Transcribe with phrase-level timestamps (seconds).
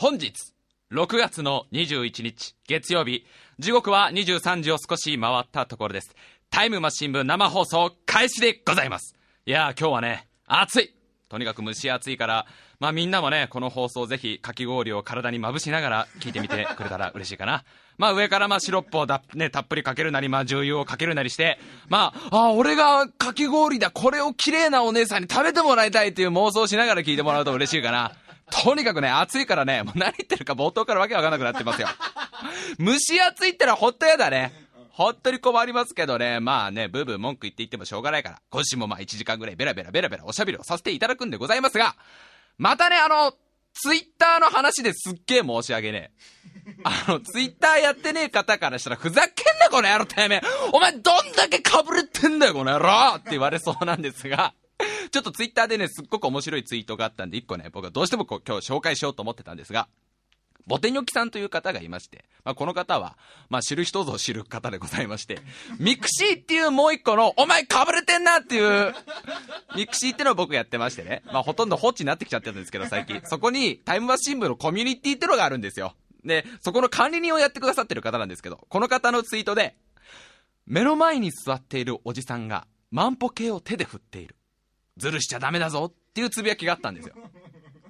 [0.00, 0.32] 本日、
[0.92, 3.26] 6月の21日、月曜日、
[3.58, 6.16] 時刻は23時を少し回ったところです。
[6.48, 9.14] タイムマシン部生放送開始でございます。
[9.44, 10.94] いやー、今日はね、暑い
[11.28, 12.46] とにかく蒸し暑いから、
[12.78, 17.64] まあみんなもね、この放送ぜひかき氷を体にまぶしながら聞いてみてくれたら嬉しいかな。
[17.98, 28.12] まあ上からまあシロップをだ、ね、たっぷりかけるなり、まあ重油をかけるなりして、まあ、あ、俺がかき氷だ、これを綺麗なお姉さんに食べてもらいたいっていう妄想しながら聞いてもらうと嬉しいかな。
[28.50, 31.88] とにかくね、暑いからね、もう何言ってるか冒頭からわけわかんなくなってますよ。
[32.78, 34.52] 蒸し暑いってのはほっとやだね。
[34.90, 41.96] 本当に困りますけどね、まあね、ブーブー文句言って言ってもしょうがないから、今週もまあ1時間ぐらいベラベラベラベラおしゃべりをさせていただくんでございますが、
[42.58, 43.32] またね、あの、
[43.72, 46.10] ツイッターの話ですっげえ申し訳ね
[46.68, 46.80] え。
[46.84, 54.54] あの、ツイッターやってねえ方からしたら、ふざけんなこの野郎てめえお前どんだけかぶれてんだよこの野郎って言われそうなんですが、
[55.10, 59.88] ちょっとツイッターでね、すっごく面白いツイートがあったんで、一個ね、僕はどうしてもこう今日紹介しようと思ってたんですが、
[60.66, 63.16] ボテニョキさんという方がいまして、まあ、この方は、
[63.48, 65.40] まあ、知る人ぞ知る方でございまして、
[65.80, 68.94] mixi っていうもう一個の、お前かぶれてんなっていう、
[69.74, 73.20] mixi ってのを僕やってましてね、まあ、ほとんど放置になってきちゃってるんですけど、最近。
[73.24, 75.94] そこに、タイムマシン部のコミュニティってのがあるんですよ。
[76.24, 79.76] で、そこの管理人をやってくださってる方なんですけど、この方のツイートで、
[80.66, 84.36] 目の前に座っているおじさんが、万歩計を手で振っている。
[85.00, 87.14] ずるしちゃダメだぞっていうつぶやきがあったんですよ。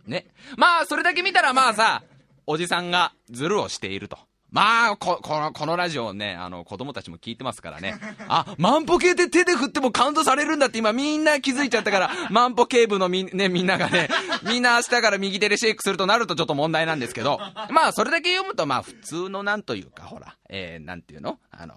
[0.06, 0.28] ね。
[0.56, 2.02] まあ、それだけ見たらまあさ、
[2.46, 4.18] おじさんがズルをしていると。
[4.50, 7.94] まあ、こ、この、このラジオね、あの、子供たちも聞いてますからね。
[8.26, 14.08] あ、万歩計で手で振ってもカウントされるんだって今みんな気づいちゃったから、万歩計部のみ、ね、みんながね、
[14.42, 17.38] みんな明日から右手でシェイクするとなるとちょっと問題なんですけど、
[17.70, 21.38] まあ、それだけ読むとまあ、普通のなんというか、ほら、えー、なんていうの？
[21.52, 21.74] あの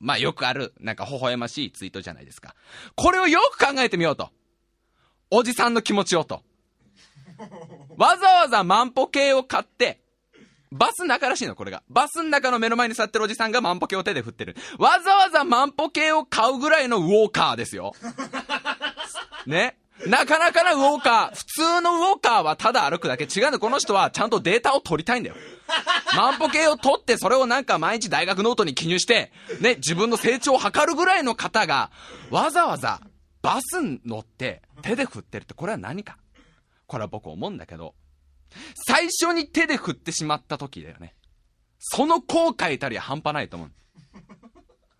[0.00, 2.54] まあ、よくある、なんか微笑ましいツイートじゃないですか。
[2.94, 4.30] これをよく考えてみようと。
[5.36, 6.42] おじさんの気持ちをと。
[7.96, 10.00] わざわざ万歩計を買って、
[10.70, 11.82] バスの中らしいの、これが。
[11.88, 14.54] バスの中の目の前に座ってるおじさんが万歩計を手で振ってる。
[14.78, 17.94] わざわざ万歩計を買うぐらいのウォーカーですよ。
[19.46, 19.76] ね。
[20.06, 21.36] なかなかなウォーカー。
[21.36, 23.24] 普通のウォーカーはただ歩くだけ。
[23.24, 25.36] 違うの、この人はちゃんとデータを取りたいんだよ。
[26.16, 31.90] 万歩計を取って、それをなんか毎日大学ノートに記入して、ね、自分の成長を図るぐらいの方が、
[32.30, 33.00] わざわざ
[33.44, 36.16] バスに乗って手で振ってるって、これは何か？
[36.86, 37.94] これは僕思うんだけど、
[38.86, 41.14] 最初に手で振ってしまった時だよね。
[41.78, 43.70] その後悔たるや半端ないと思う。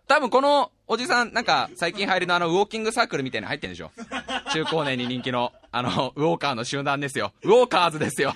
[0.07, 3.91] 多分このおじさん、なんか最近流行りのあのウォーキングサークルみたいなの入ってるんでしょ？
[4.53, 7.33] 中高年に人気の、あの、ウォーカーの集団ですよ。
[7.45, 8.35] ウォーカーズですよ。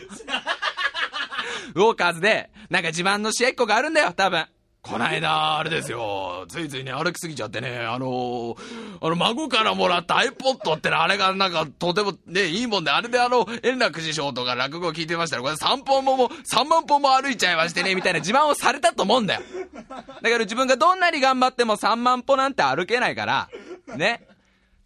[1.74, 4.46] ウォーカーズで、なんか自慢の試合っ子があるんだよ、多分。
[4.90, 6.46] こないだ、あれですよ。
[6.48, 8.56] ついついね、歩きすぎちゃってね、あのー、
[9.02, 19.42] あの、孫からもらった iPod ってね、あれがなんか、とてもね、いいもんで、あれであの、円楽師匠とか落語を聞いてましたら、これ3本もも、3万本も歩いちゃいましてね、みたいな自慢をされたと思うんだよ。
[19.88, 23.50] だから自分がどんなに頑張っても3万歩なんて歩けないから、
[23.96, 24.26] ね、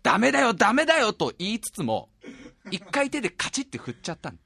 [0.03, 2.09] ダメだよ、ダメだよと言いつつも、
[2.71, 4.39] 一回手でカチッて振っちゃったの。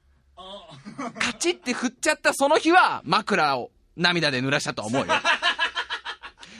[1.19, 5.13] カチッて振っちゃったその日は、枕を涙で濡らしたと思うよ。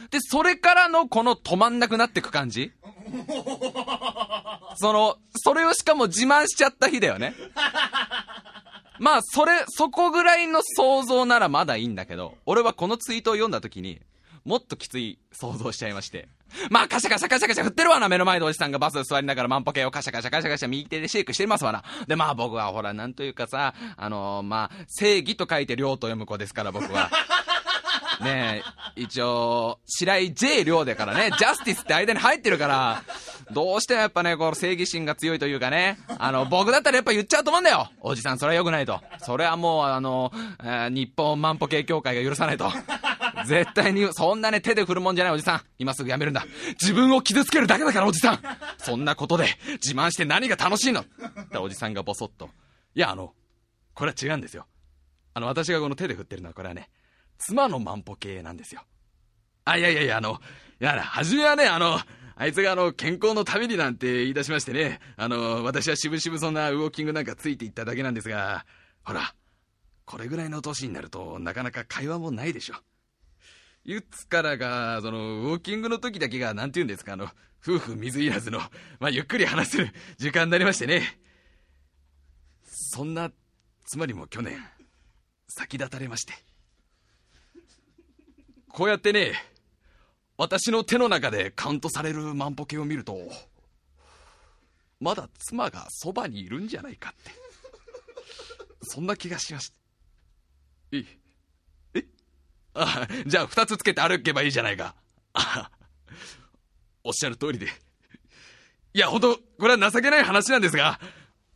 [0.09, 2.71] で、それからのこの止まんなくなってく感じ？
[4.77, 7.33] その、それをしかも自慢しちゃった日だよね。
[8.99, 14.01] まあ、それ、そこぐらいの想像ならまだいいんだけど、俺はこのツイートを読んだ時に、
[14.43, 16.29] もっときつい想像しちゃいまして。
[16.69, 21.83] まあ、カシャカシャカシャカシャ振ってるわな、目の前でおじさんがバスで座りながら万歩計をカシャカシャカシャカシャ右手でシェイクしてますわな。
[22.07, 27.11] で、まあ僕はほら、なんというかさ、あのー、まあ、正義と書いて量と読む子ですから、僕は。
[28.21, 28.63] ね
[28.95, 33.03] え、一応、白井 J 量だからね、ジャスティスって間に入ってるから、
[33.51, 38.99] どうしてもやっぱね、この正義心が強いというかね、あの、僕だったらやっぱ言っちゃうと思うんだよおじさん、それは良くないと。
[39.19, 40.31] それはもう、あの、
[40.63, 42.71] えー日本万歩計協会が許さないと。
[43.45, 45.61] 絶対に、そんなね、手で振るもんじゃないおじさん。
[45.77, 46.45] 今すぐやめるんだ。
[46.81, 48.39] 自分を傷つけるだけだからおじさん。
[48.77, 49.47] そんなことで、
[49.83, 51.05] 自慢して何が楽しいのっ
[51.51, 52.49] ておじさんがボソッと。
[52.95, 53.33] いや、あの、
[53.93, 54.65] これは違うんですよ。
[55.33, 56.89] あの、私がこの手で振ってるのは、これはね、
[57.37, 58.81] 妻の万歩計なんですよ。
[59.65, 60.39] あ、いやいやいや、あの、
[60.79, 61.99] いや、初めはね、あの、
[62.35, 68.65] あいつがあの、健康のためになんて言い出しましてね、あの、私はしぶしぶそんなウォーキングなんかついていっただけなんですが、
[69.03, 69.33] ほら、
[70.05, 72.75] これぐらいの年になると、なかなか会話もないでしょ。
[73.83, 77.29] いつからが、その、ウォーキングの時だけが、なんて言うんですか、あの、
[77.65, 78.59] 夫婦水入らずの、
[78.99, 81.19] まあ、ゆっくり話せる 時間になりましてね。
[82.65, 83.31] そんな、
[83.85, 84.63] つまりも去年、
[85.47, 86.33] 先立たれまして。
[88.77, 89.33] こうやってね、
[90.37, 93.17] 私の手の中でカウントされる万歩計を見ると、
[94.99, 97.31] まだ妻がそばにいるんじゃないかって。
[98.83, 99.77] そんな気がしました。
[100.91, 101.05] え、
[101.95, 102.05] え？
[102.75, 104.93] あ、じゃあ二つつけて歩けばいいじゃないか。
[105.33, 105.71] あ
[107.03, 107.65] おっしゃる通りで。
[108.93, 110.99] いや、ほんと、これは情けない話なんですが、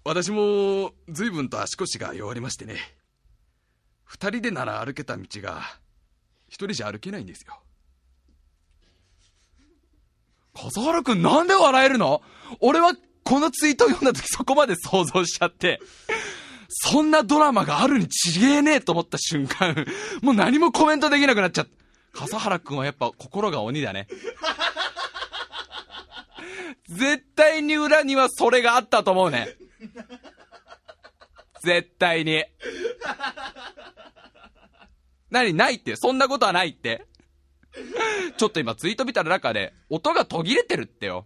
[0.04, 2.78] 私も随分と足腰が弱りましてね。
[4.06, 5.62] 二人でなら歩けた道が、
[6.52, 7.58] 一人じゃ歩けないんですよ。
[10.54, 12.22] 笠原くんなんで笑えるの？
[12.60, 12.94] 俺は
[13.24, 15.80] このツイートを読んだ時そこまで想像しちゃって、
[16.68, 19.86] そんなドラマがあるにちげえねえと思った瞬間、
[20.22, 21.72] もう何もコメントできなくなっちゃった。
[22.20, 24.08] 笠原くんはやっぱ心が鬼だね。
[26.90, 29.56] 絶対に裏にはそれがあったと思うね。
[31.64, 32.44] 絶対に。
[35.32, 35.96] 何ないって。
[35.96, 37.08] そんなことはないって。
[38.38, 41.26] ちょっと今ツイート見たら中で、音が途切れてるってよ。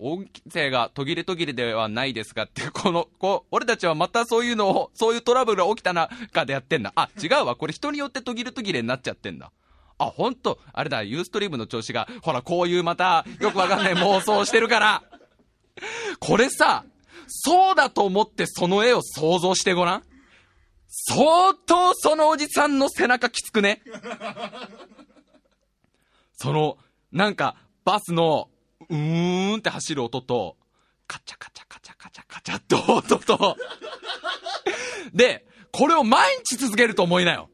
[0.00, 6.92] 音声が途切れ途切れではないですかって、この、こう、俺たちはまたそういうのを、そういうトラブルが起きた中でやってんだ。
[6.94, 7.56] あ、違うわ。
[7.56, 9.50] これ人によって途切れ途切れになっちゃってんだ。
[9.98, 15.02] あ、ほんと、あれだ、ユーストリームの調子が、ほら、こういうまた、よくわかんない妄想してるから。
[16.20, 16.84] これさ、
[17.26, 20.02] そうだと思ってその絵を想像してごらん。
[20.88, 23.82] 相当そのおじさんの背中きつくね？
[26.40, 26.78] その、
[27.12, 28.48] なんか、バスの、
[28.88, 30.56] うーんって走る音と、
[31.06, 33.56] カチャカチャカチャカチャカチャって音と、
[35.12, 37.50] で、これを毎日続けると思いなよ。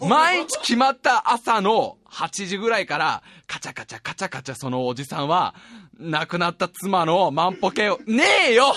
[0.00, 5.54] 毎日決まった朝の8時ぐらいから、カチャカチャカチャカチャそのおじさんは、
[5.98, 8.74] 亡くなった妻の万歩計を、ねえよ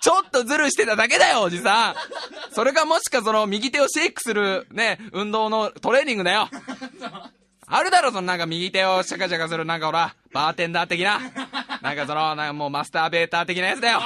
[0.00, 1.94] ちょっとズルしてただけだよ、おじさん
[2.52, 6.48] それがもしかその右手をシェイクするね、運動のトレーニングだよ
[7.68, 11.18] あるだろ、そのなんか右手をシャカシャカするなんかほら、バーテンダー的な。
[11.82, 14.00] なんかその、なんかもうマスターベーター的なやつだよ。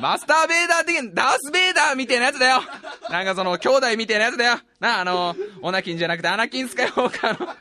[0.00, 2.62] マスターベーター的な、ダースベーダーみたいなやつだよ。
[3.10, 4.58] なんかその、兄弟みたいなやつだよ。
[4.80, 7.54] なあ、あの、オナキンじゃなくてアナキンスカイウォーカーの、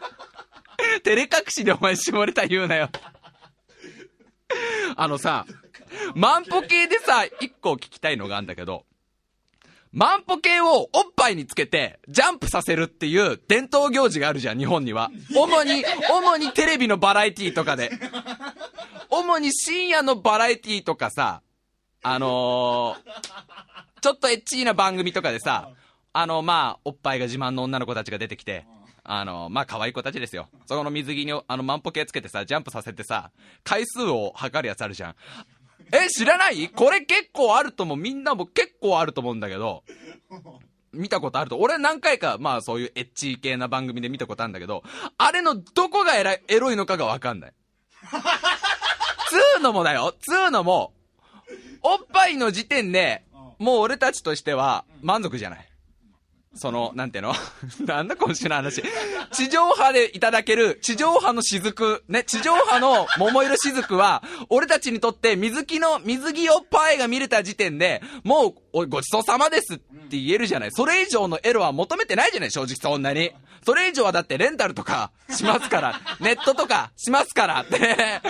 [1.03, 2.89] 照れ隠しでお前絞れた言うなよ。
[4.95, 5.45] あのさ、
[6.15, 8.85] 万歩計でさ、一個聞きたいのがあるんだけど、
[9.93, 15.11] 万歩計をおっぱいにつけて、ジャンプさせるっていう伝統行事があるじゃん、日本には。
[15.35, 17.91] 主に、主にテレビのバラエティーとかで。
[19.09, 21.41] 主に深夜のバラエティーとかさ、
[22.03, 25.69] あのー、ちょっとエッチーな番組とかでさ、
[26.13, 28.65] あの、まあ、おっぱいが自慢の女の子たちが出てきて、
[29.03, 30.47] あの、まあ、可愛い子たちですよ。
[30.67, 33.31] そこの水着に、あの、万歩計つけてさ、ジャンプさせてさ、
[33.63, 35.15] 回数を測るやつあるじゃん。
[35.91, 36.69] え、知らない？
[36.69, 37.97] これ結構あると思う。
[37.97, 39.83] みんなも結構あると思うんだけど、
[40.93, 41.57] 見たことあると。
[41.57, 44.83] 俺何回か、まあそういうエッチ系な番組で見たことあるんだけど、
[45.17, 47.53] あれのどこがエラエロいのかがわかんない。
[49.29, 50.13] つうのもだよ。
[50.19, 50.93] つうのも、
[51.81, 53.23] おっぱいの時点で、
[53.59, 55.70] もう俺たちとしては満足じゃない。
[56.53, 57.33] その、なんていうの？
[57.85, 58.83] なんだ今週の話。
[59.31, 70.71] 地上波でいただける、地上波の雫、ね、地上波の桃色雫は、俺たちにとって水着の、水着おっぱいが見れた時点で、もう、おごちそうさまですって言えるじゃない。
[70.71, 73.31] それ以上のエロは求めてないじゃない、正直そんなに。
[73.65, 78.21] それ以上はだってレンタルとかしますから、 ネットとかしますからって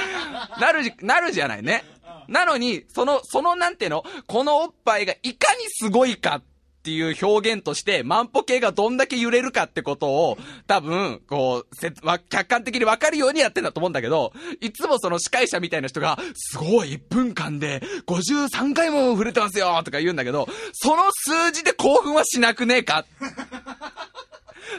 [0.59, 1.83] なる、なるじゃないね。
[2.27, 4.03] なのに、その、そのなんていうの？
[4.27, 6.43] このおっぱいがいかにすごいかっ
[6.81, 23.05] っていう表現として、万歩計がどんだけ揺れるかってことを、多分、こう、せ、わ客観的にわかるようにやってんだと思うんだけど、いつもその司会者みたいな人が、すごい、1分間で53回も触れてますよとか言うんだけど、その数字で興奮はしなくねえか？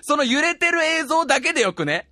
[0.02, 2.08] その揺れてる映像だけでよくね？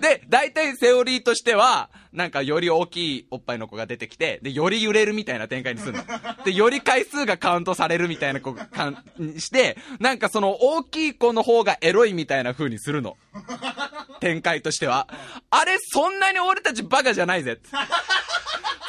[0.00, 6.04] で、大体セオリーとしては、なんかより大きいおっぱいの子が出てきて、で、より揺れるみたいな展開にするの。
[6.44, 8.96] で、より回数がカウントされるみたいな子かん、
[9.38, 13.16] して、なんかその大きい子の方がエロいみたいな風にするの。
[14.20, 15.08] 展開としては。
[15.50, 17.58] あれ、そんなに俺たちバカじゃないぜ。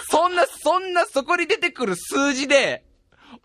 [0.10, 2.84] そんな、そんなそこに出てくる数字で、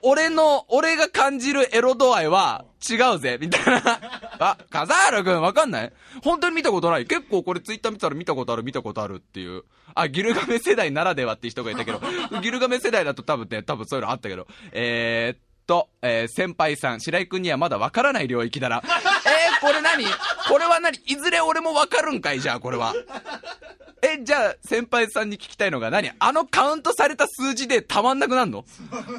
[0.02, 3.82] 俺の、俺が感じるエロ度合いは違うぜ、みたいな。
[4.38, 5.92] あ、笠原くんわかんない？
[6.22, 9.64] 本当に見たことない結構これツイッター見たら見たことある、見たことあるっていう。
[9.94, 12.00] あ、ギルガメ世代ならではって人がいたけど、
[12.40, 18.82] ギルガメ世代だと多分ね、多分そういうのあったけど、えー、っと、えー、先輩さん、白井くんにはまだわからない領域だな。
[18.86, 20.04] えー、これ何？
[20.48, 20.96] これは何？
[21.06, 22.94] いずれ俺もわかるんかいじゃあ、これは。
[24.02, 26.10] え、じゃあ、先輩さんに聞きたいのが何？
[26.18, 28.64] あのカウントされた数字でたまんなくなるの？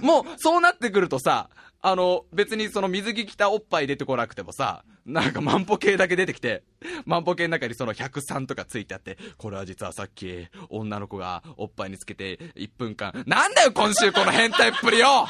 [0.01, 1.49] もう、そうなってくるとさ、
[1.81, 6.63] あの、別にその水着着たおっぱい出てこなくてもさ、なんか万歩計だけ出てきて、
[7.05, 15.27] 万歩計の中にその103とかついてあって、これは実はさっき、女の子がおっぱいにつけて1分間、なんだよ今週この変態っぷりよ！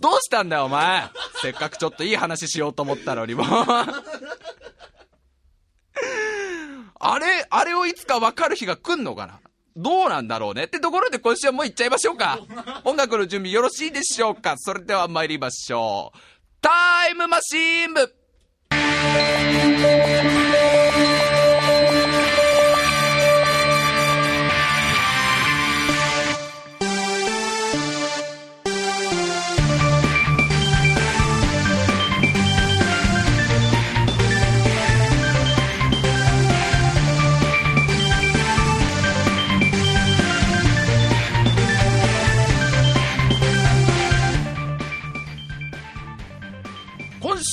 [0.00, 1.04] どうしたんだよ、お前。
[1.40, 3.46] せっかくちょっといい話しようと思ったのに、もう。
[6.98, 7.18] あ
[7.86, 9.40] いつか分かる日が来んのかな？
[9.76, 12.38] どうなんだろうねってところで今週はもう行っちゃいましょうか。
[12.84, 14.54] 音楽の準備よろしいでしょうか？
[14.58, 16.18] それでは参りましょう。
[16.62, 18.14] タイムマシーン部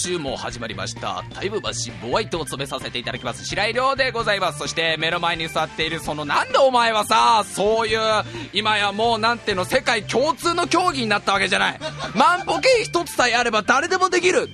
[0.04, 1.24] 週も始まりました。
[1.34, 4.60] タイムマシンボワイトを務めさせていただきます白井亮でございます。
[4.60, 7.46] そして目の前に座っているそのなんでお前はさ。
[7.46, 8.00] そういう
[8.52, 11.80] 今やもうなんての世界共通の競技になったわけじゃない。
[12.16, 14.50] 万歩計一つさえあれば誰でもできる。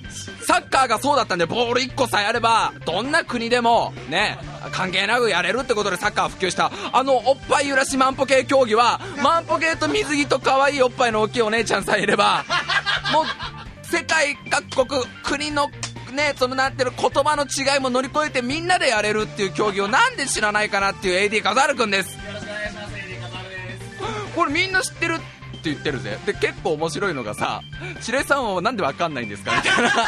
[0.46, 4.38] サッカーがそうだったんでボール1個さえあればどんな国でもね
[4.72, 6.70] 関係なくやれるってことでサッカー普及した。
[6.92, 12.44] あのおっぱい揺らし万歩計競技は万歩計と水着と可愛いおっぱいの大きいお姉ちゃんさえいれば
[13.12, 13.24] もう
[13.90, 15.68] 世界各国国の
[16.12, 23.56] ねそのなんていうの言葉の違いも乗り越えてみんなでやれるっていう競技をなんで知らないかなっていう AD カザールくんですよろしくお願いします、エリーカザールで
[24.30, 24.34] す。
[24.34, 25.18] これみんな知ってる
[25.64, 26.18] 言ってるぜ。
[26.24, 27.60] で結構面白いのがさ
[28.00, 29.52] 白井さんはなんでわかんないんですか？
[29.56, 29.90] みたいな。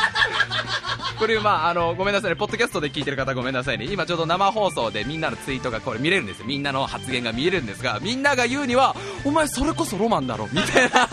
[1.18, 2.36] これまああのごめんなさいね。
[2.36, 3.84] ポッドキャストで聞いてる方ごめんなさいね。
[3.84, 6.46] 今ちょうど生放送でみんなのツイートがこれ見れるんですよ。
[6.46, 10.48] みんなの発言が見えるんですがみんなが言うにはお前それこそロマンだろ？
[10.52, 11.08] みたいな。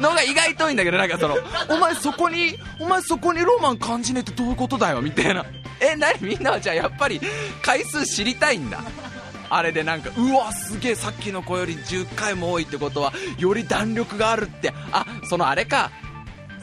[0.00, 1.36] のが意外と多いんだけどなんかその
[1.68, 5.00] お前そこにお前そこにロマン感じねえってどういうことだよ？
[5.02, 5.44] みたいな。
[5.80, 6.14] え何？
[6.20, 7.20] みんなはじゃあやっぱり
[7.62, 8.80] 回数知りたいんだ。
[9.54, 14.72] あれでなんかうわすげえさっきの子より10回も多いってことはより弾力があるって。
[14.92, 15.90] あそのあれか。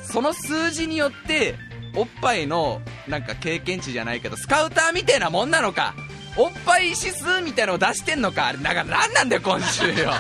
[0.02, 1.56] その数字によって
[1.96, 5.94] おっぱいのなんか経験値じゃないけどスカウターみたいなもんなのか。
[6.36, 8.48] おっぱい指数みたいのを出してんのか。
[8.48, 10.12] あれだから何なんだよ今週よ。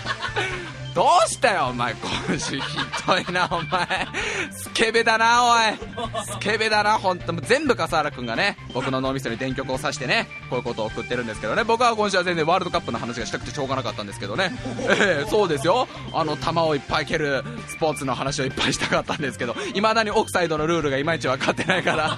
[0.95, 2.61] どうしたよお前今週ひ
[3.07, 4.07] どいなお前。
[4.51, 6.25] スケベだなおい。
[6.25, 11.63] スケベだな本当もう全部笠原君がね僕の脳みそに電極を刺してねこういうことを送ってるんですけどね。
[11.63, 14.51] 僕は今週は全然ワールドカップの話がしたくてしょうがなかったんですけどね。
[14.99, 15.87] ええそうですよ。
[16.13, 22.17] あの球をいっぱい蹴るスポーツの話をいっぱいしたかったんですけどいまだにオフサイドのルールがいまいち分かってないから。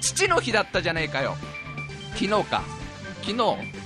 [0.00, 1.36] 父の日だったじゃねえかよ。
[2.14, 2.62] 昨日か。
[3.22, 3.38] 昨日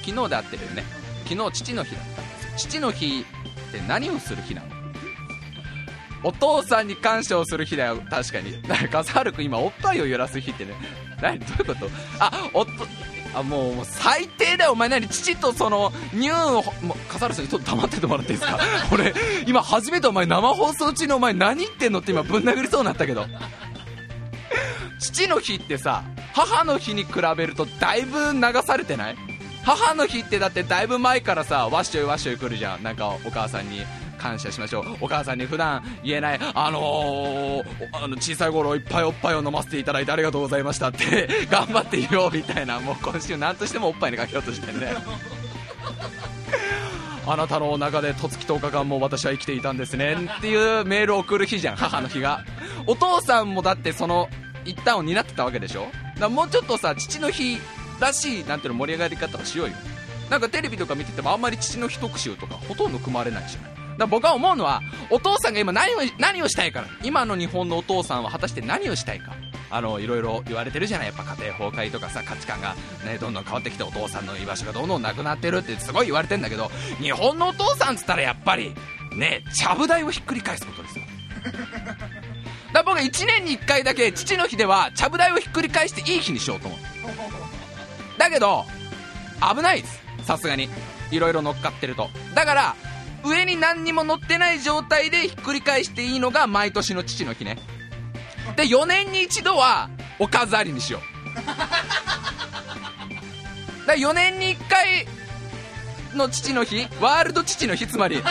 [0.04, 0.84] 昨日で合ってるよね。
[1.28, 2.56] 昨日父の日だった。
[2.56, 3.24] 父の日
[3.70, 4.68] って何をする日なの？
[6.22, 7.96] お父さんに感謝をする日だよ。
[8.10, 8.52] 確かに。
[8.90, 10.72] 笠原君今おっぱいを揺らす日ってね。
[11.22, 11.38] 何？
[11.38, 11.90] どういうこと？
[12.18, 12.70] あおっと
[13.32, 14.72] あもう最低だよ。
[14.72, 15.08] お前何？
[15.08, 18.58] 父とその乳をもう笠原さんにちょっと黙っててもらっていいですか？
[18.92, 19.14] 俺
[19.46, 23.26] 今初めてお前生放送中にお前何言ってんのって今ぶん殴りそうになったけど。
[24.98, 29.16] 父の日ってさ母の日に比べるとだいぶ流されてない？
[29.64, 32.82] 母の日ってだってだいぶ前からさわっしょいわっしょい来るじゃん。
[32.82, 33.82] なんかお母さんに
[34.18, 34.96] 感謝しましょう。
[35.02, 44.94] お母さんに普段言えないあのー、あの小さい頃いっぱいおっぱいを飲ませていただいてありがとうございましたって 頑張って言おうみたいなもう今週何としてもおっぱいにかけようとしてるね。
[47.26, 50.16] あなたの中で十月10日間も私は生きていたんですね。
[50.38, 52.44] っていうメールを送る日じゃん母の日が。
[52.86, 54.28] お父さんもだってその
[54.64, 55.86] 一端を担ってたわけでしょ？
[56.18, 57.58] だもうちょっとさ父の日
[58.00, 59.74] らしいなんていうの盛り上がり方をしようよ。
[60.30, 63.98] なんかテレビとか見ててもあんまり父の日特集とかほとんど組まれないじゃない。
[63.98, 64.80] だ僕は思うのは
[65.10, 66.86] お父さんが今何を何をしたいから。
[67.02, 69.34] 今の日本のお父さんは果たして何をしたいか。
[69.72, 71.08] あのいろいろ言われてるじゃない。
[71.08, 78.74] やっぱ家庭崩壊とかさ価値観が、ね、どんどん変わってきてお父さんの居場所がどんどんなくなってるってすごい言われてんだけど日本のお父さんっつったらやっぱり
[79.14, 81.04] ねちゃぶ台をひっくり返すことですよ。
[81.44, 81.98] だか
[82.72, 86.80] ら僕は1年に1回だけ父の日ではちゃぶ台をひっくり返していい日にしようと思う。
[88.20, 88.64] だけど
[89.54, 90.00] 危ないです。
[90.24, 90.68] さすがに。
[91.10, 92.08] いろいろ乗っかってると。
[92.34, 92.76] だから
[93.24, 97.58] 上に何にも乗ってない状態でひっくり返していいのが毎年の父の日ね。
[98.56, 101.02] で4年に一度はおかずありにしよう。
[103.86, 105.06] だ4年に1回
[106.14, 108.22] の父の日ワールド父の日つまり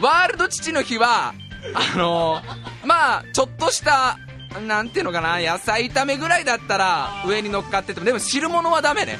[0.00, 1.34] ワールド父の日は
[1.74, 4.18] あのーまあちょっとした
[4.66, 9.18] なんていうのかな野菜炒めぐらいだったら上に乗っかっててもでも汁物はダメね。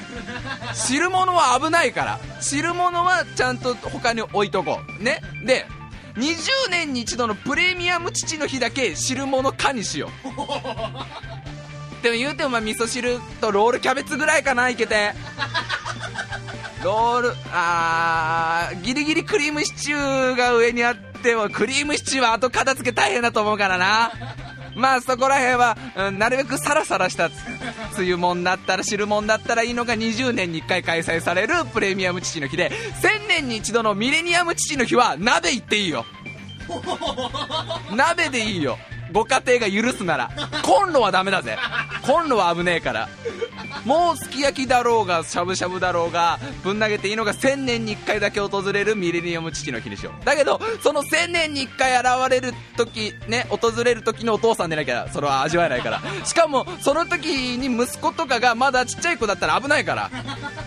[0.75, 2.19] 汁物は危ないから。
[2.41, 5.03] 汁物はちゃんと他に置いとこう。
[5.03, 5.21] ね。
[5.45, 5.67] で
[6.17, 12.03] 20年に一度のプレミアム父の日だけ汁物かにしよう。
[12.03, 15.13] でも言うてもまあ味噌汁とロールキャベツぐらいかないけて。
[16.83, 24.13] ロールあーギリギリクリームシチューが上にあってもクリームシチューは後片付け大変だと思うからな。
[24.75, 27.27] まあそこら辺は、うん、なるべくサラサラした
[27.97, 32.71] 梅雨もんだったら汁もんだったらいいのが20年に1回開催されるプレミアム父の日で
[33.03, 36.05] 1000年に一度のミレニアム父の日は鍋行っていいよ。
[37.95, 38.79] 鍋でいいよ。
[39.13, 40.31] ご家庭が許すなら
[40.63, 41.57] コンロはダメだぜ。
[42.05, 43.09] コンロは危ねえから。
[43.85, 56.03] もうすき焼きだろうがしゃぶしゃぶだろうがぶん投げていいのが1000年に1回だけ訪れるミレニアム父の日でしょだけどその1000年に1回現れる時ね訪れる時のお父さんでなきゃそれは味わえないから。
[56.25, 60.11] しかもその時に息子とかがまだちっちゃい子だったら危ないから。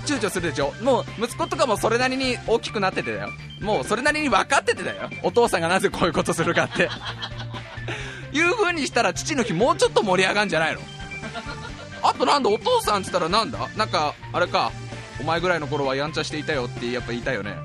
[0.06, 0.74] 躊躇するでしょ。
[0.82, 3.30] もう息子とかもそれなりに大きくなっててだよ。
[3.60, 5.10] もうそれなりに分かっててだよ。
[5.24, 6.90] お父さんがなぜこういうことするかって。
[8.34, 10.82] いう風にしたら父の日もうちょっと盛り上がるんじゃないの？
[12.04, 13.68] あとなんだお父さんって言ったらなんだ？
[13.78, 14.72] なんかあれか
[15.20, 17.56] お前ぐらいの頃はやんちゃしていたよってやっぱ言いたいよね。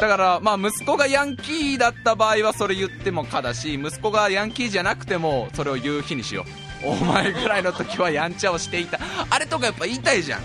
[0.00, 6.44] だからまあ息子がヤンキーだった場合はそれ言ってもかだし息子がヤンキーじゃなくてもそれを言う日にしよ
[6.84, 6.88] う。
[6.88, 9.00] お前ぐらいの時はやんちゃをしていた。
[9.30, 10.40] あれとかやっぱ言いたいじゃん。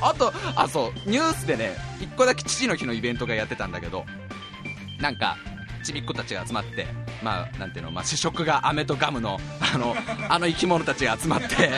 [0.00, 4.04] あとあそうニュースでね1個だけ父の日のイベントがやってたんだけど
[5.00, 5.36] なんか
[5.84, 6.86] ちびっ子たちが集まって
[7.22, 9.38] まあなんていうの、まあ、主食が飴とガムの
[9.74, 9.94] あの
[10.28, 11.70] あの生き物たちが集まって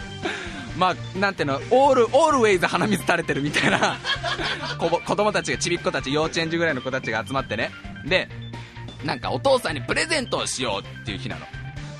[0.76, 3.98] まあなんていうのオールオールウェイズ鼻水垂れてるみたいな
[4.78, 7.70] 子子供たちがちびっ子たち幼稚園児ぐらいの子たちが集まってね。
[8.04, 8.28] で
[9.04, 11.46] なんかお父さんにプレゼントをしようっていう日なの。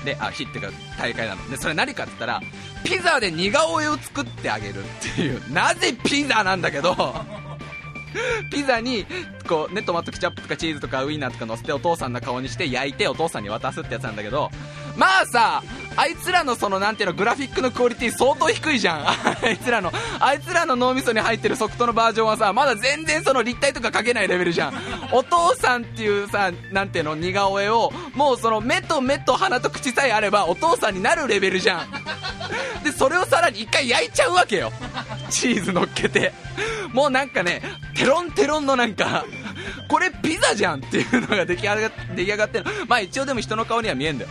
[0.04, 1.50] であ日っていうか大会なの。
[1.50, 2.40] でそれ何かって言ったら
[2.82, 5.52] ピザで似顔絵を作ってあげるっていう。
[5.52, 6.94] なぜピザなんだけど
[8.50, 9.06] ピザに
[9.49, 14.50] こうねトマトケチャップとかチーズとかウインナーとか乗せてお父さんの顔にして焼いてお父さんに渡すってやつなんだけど
[14.97, 15.62] まあさ
[15.96, 19.06] あいつらのそのなんていうのグラフィックのクオリティ相当低いじゃん。
[19.44, 24.74] あいつらのあいつらの脳みそに入ってるソフトのバージョンはさまだ全然その立体とか描けないレベルじゃん。
[25.12, 31.90] お父さんっていうさなんていうの似顔絵をもうその目と目と鼻と口さえあればお父さんになるレベルじゃん。
[32.85, 34.72] でそれをさらに一回焼いちゃうわけよ。
[35.30, 36.33] チーズ乗っけて。
[36.92, 37.61] もうなんかね
[37.96, 39.24] テロンテロンのなんか
[39.94, 42.64] これピザじゃんっていうのが出来上が出来上がってる。
[42.88, 44.30] まあ一応でも人の顔には見えんだよ。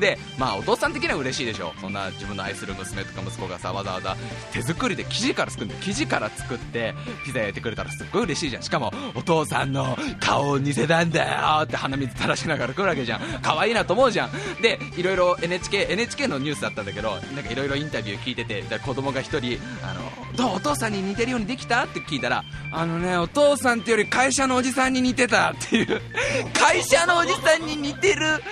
[0.00, 1.74] でまあお父さん的には嬉しいでしょ。
[1.82, 4.16] そんな自分の愛する娘とか息子がさわざわざ
[4.52, 5.74] 手作りで生地から作るんだ。
[5.74, 6.94] よ生地から作って
[7.26, 8.62] ピザ焼いてくれたらすっごい嬉しいじゃん。
[8.62, 13.20] しかもお父さんの顔を似せたんだよって鼻水垂らしながら来るわけじゃん。
[13.42, 14.30] 可愛いなと思うじゃん。
[14.62, 20.00] でいろいろ NHK, NHK のニュースだったんだけどなんかいろいろインタビュー聞いててで子供が一人あの
[20.36, 21.84] どうお父さんに似てるようにできた？
[21.84, 26.00] って聞いたらあのねお父さんってより会社のおじさんに似てたっていう。
[26.54, 28.42] 会社のおじさんに似てる。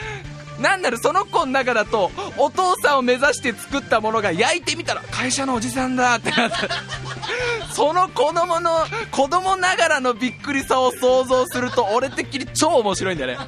[0.61, 6.69] なんならその子の中だとお父さんを目指して作ったものが焼いてみたら会社のおじさんだってなった
[7.73, 8.71] その子供の
[9.11, 13.47] 子供ながらのびっくりさを想像すると俺的に超面白いんだよね。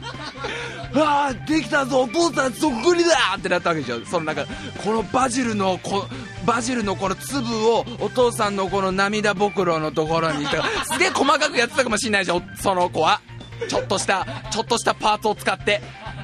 [0.94, 4.04] わあできたぞお父さんそっくりだってなったわけでしょ。
[4.06, 4.44] そのなんか
[4.82, 6.06] このバジルのこ
[6.44, 10.46] バジルのこの粒をお父さんのこの涙袋のところに
[10.90, 13.20] すげえ細かくやってたかもしれないじゃんその子は。
[13.68, 15.82] ちょっとしたちょっとしたパーツを使って。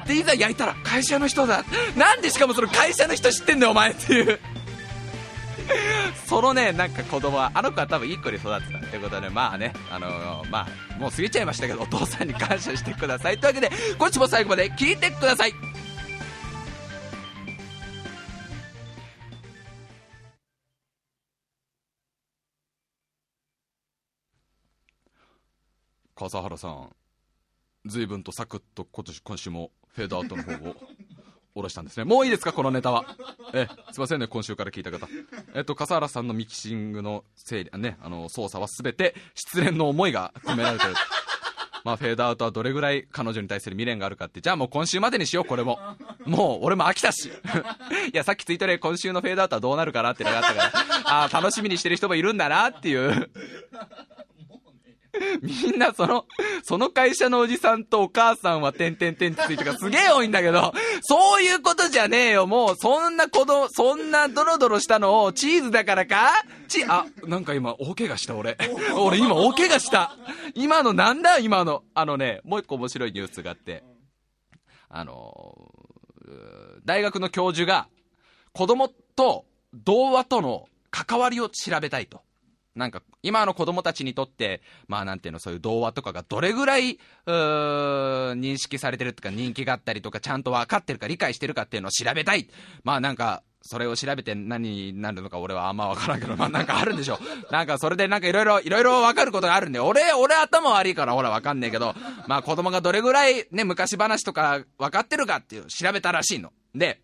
[0.09, 1.63] でいざ焼いたら会社の人だ。
[1.95, 4.39] なんでしかもその会社の人知ってんだよお前っていう。
[6.25, 13.37] そのねなんか子供はあの子は多分いい子に育ってたということでまあねあのー、まあもう過ぎちゃいましたけどお父さんに感謝してください。
[13.37, 15.53] というわけで今週も最後まで聞いてください。
[26.15, 26.89] 笠原さん
[27.85, 30.75] 随分とサクッと今年今週もフェードアウトの方を
[31.55, 32.03] 下ろしたんですね。
[32.03, 33.05] もういいですかこのネタは。
[33.53, 35.07] えすいませんね今週から聞いた方。
[35.53, 40.93] えっと笠原さんのミキシングの整理ねあの操作は全て失恋の思いが込められてる。
[41.85, 44.41] まあフェードアウトはどれぐらい彼女に対する未練があるかって。
[44.41, 45.79] じゃあもう今週までにしようこれも。
[46.25, 47.29] もう俺も飽きたし。
[48.13, 50.71] いやさっきツイートで今週のフェードアウトはどうなるかなってのがあったから。
[51.05, 53.31] ああ楽しみにしてる人もいるんだなっていう。
[55.41, 56.25] みんなその、
[56.63, 66.31] その会社のおじさんとお母さんはてんてんてんってついてがすげえ多いんだけど、そういうことじゃねえよ、もう、そんな子供、そんなドロドロしたのをチーズだからか？
[66.67, 68.57] チあ、なんか今大怪我した俺。
[68.97, 70.15] 俺今大怪我した。
[70.55, 71.39] 今のなんだ？
[71.39, 71.83] 今の。
[71.93, 73.83] あのね、もう一個面白いニュースがあって、
[74.89, 75.55] あの
[76.85, 77.87] 大学の教授が
[78.53, 82.21] 子供と童話との関わりを調べたいと。
[82.75, 92.47] なんか、今の子供たちにとって、まあなんていうの、そういう童話とかがどれぐらい、認識されてるとか人気があったりとか、ちゃんと分かってるか理解してるかっていうのを調べたい。
[92.83, 97.19] まあなんか、それを調べて何になるのか俺はあんま分からんけど、まあなんかあるんでしょう。
[97.51, 101.93] なんかそれでなんかいろいろ、いろいろ分かることがあるんで、俺、俺頭悪いからほら分かんねえけど、
[102.27, 106.53] まあ子供がどれぐらいね、昔話とか分かってるかっていう調べたらしいの。
[106.73, 107.01] で、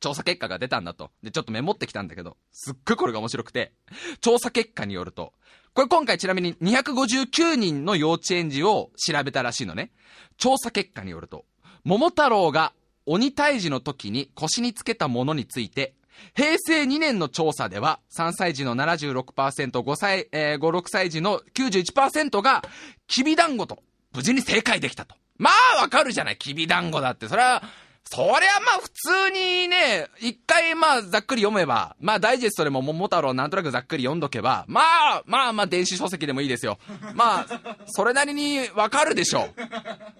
[0.00, 1.10] 調査結果が出たんだと。
[1.22, 3.72] で、ちょっとメモってきたんだけど、すっごいこれが面白くて、
[4.20, 5.32] 調査結果によると、
[5.74, 9.92] これ今回ちなみに259人の幼稚園児を調べたらしいのね。
[10.38, 11.44] 調査結果によると、
[11.84, 12.72] 桃太郎が
[13.04, 15.94] 鬼退治の時に腰につけたものについて、
[16.34, 19.22] 平成2年の調査では、3歳児の76%、
[19.80, 22.62] 5歳、えー、5、6歳児の91%が、
[23.06, 23.82] きびだんごと、
[24.14, 25.14] 無事に正解できたと。
[25.38, 27.28] まあ、わかるじゃない、きびだんごだって。
[27.28, 27.62] それは、
[28.08, 36.78] そりゃまあ普通にね、一回まあざっくり読めば、まあダイジェストでも桃太郎なんとなくざっくり読んどけば、まあまあまあ電子書籍でもいいですよ。
[37.14, 37.46] まあ、
[37.86, 39.54] それなりにわかるでしょう。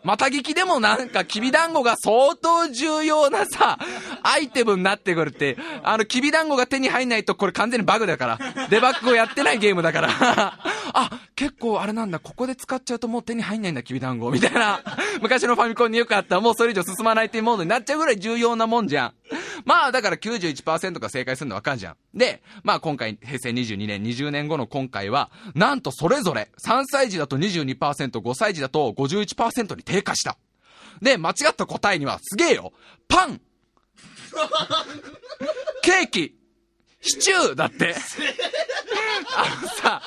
[0.02, 3.78] また聞きでもなんかきびだんごが相当重要なさ、
[4.22, 8.38] アイテムになってくるって、あのきびだんごが手に入んないとこれ完全にバグだから。
[8.68, 10.08] デバッグをやってないゲームだから。
[10.92, 14.30] あ、結構あれなんだ、ここで使っちゃうともう手に入んないんだ、きびだんご。
[14.30, 14.80] みたいな。
[15.20, 19.14] 昔のファミコンによくあった、もうそれ以上進まないっていうモードになっちゃうぐらい重要なもんじゃん。
[19.64, 21.96] まあだから91%が正解するのわかんじゃん。
[22.14, 27.76] で、まあ今回、平成22年、20年後の今回は、なんとそれぞれ、3歳児だと22%、
[28.20, 30.36] 5歳児だと51%に低下した。
[31.02, 32.72] で、間違った答えには、すげえよ
[33.08, 33.40] パン
[35.82, 36.36] ケーキ
[37.00, 37.94] シチューだって。
[39.36, 40.02] あのさ、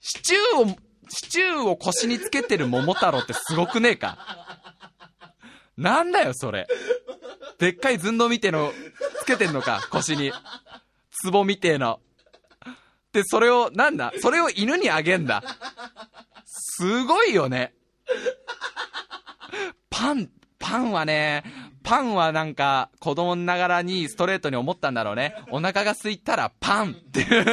[0.00, 0.76] シチューを、
[1.08, 4.59] シチューを腰につけてる桃太郎ってすごくねえか？
[5.80, 6.66] なんだよ、それ。
[7.58, 8.72] でっかい寸胴みてえの、
[9.20, 10.30] つけてんのか、腰に。
[11.24, 12.00] 壺みてえの。
[13.12, 14.12] で、それを、なんだ？
[14.20, 15.42] それを犬にあげんだ。
[16.44, 17.74] すごいよね。
[19.88, 21.44] パン、パンはね、
[21.82, 25.34] パンはなんか、子供ながらにストレートに思ったんだろうね。
[25.50, 27.44] お腹が空いたらパンっていう。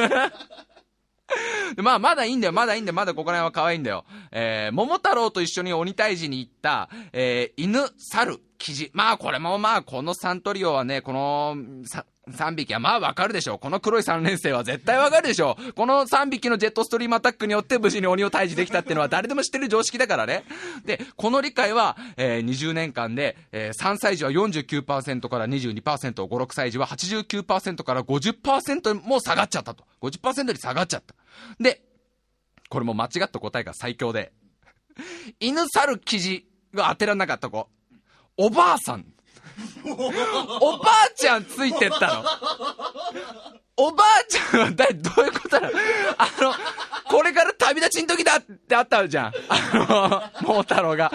[1.76, 4.04] まあ、まだいいんだよ、まだいいんだよ、まだここら辺は可愛いんだよ。
[4.32, 8.90] えー、桃太郎と一緒に鬼退治に行った、えー、犬、猿、キジ。
[8.94, 13.58] まあ、これもまあ、このサントリオはね、この、さ、3匹はまあわかるでしょう。
[13.58, 15.72] この黒い3連星は絶対わかるでしょう。
[15.72, 20.44] この3匹のジェットストリームアタックによって無事に鬼を退治できたっていうのは誰でも知ってる常識だからね。
[20.84, 29.84] で、この理解は、えー、20年間で、えー、3歳児は49%から22%、5、6歳児は89%から50%も下がっちゃったと。
[30.00, 31.14] 50%に下がっちゃった。
[31.60, 31.82] で、
[32.68, 34.32] これも間違った答えが最強で、
[35.40, 37.68] 犬猿記事が当てられなかった子、
[38.36, 39.06] おばあさん。
[40.60, 42.24] おばあちゃんついてったの。
[43.80, 45.76] おばあちゃんはだどういうことなの？
[46.18, 46.52] あの、
[47.08, 49.32] これから旅立ちの時だってあったじゃん。
[49.48, 51.12] あの、桃太郎が。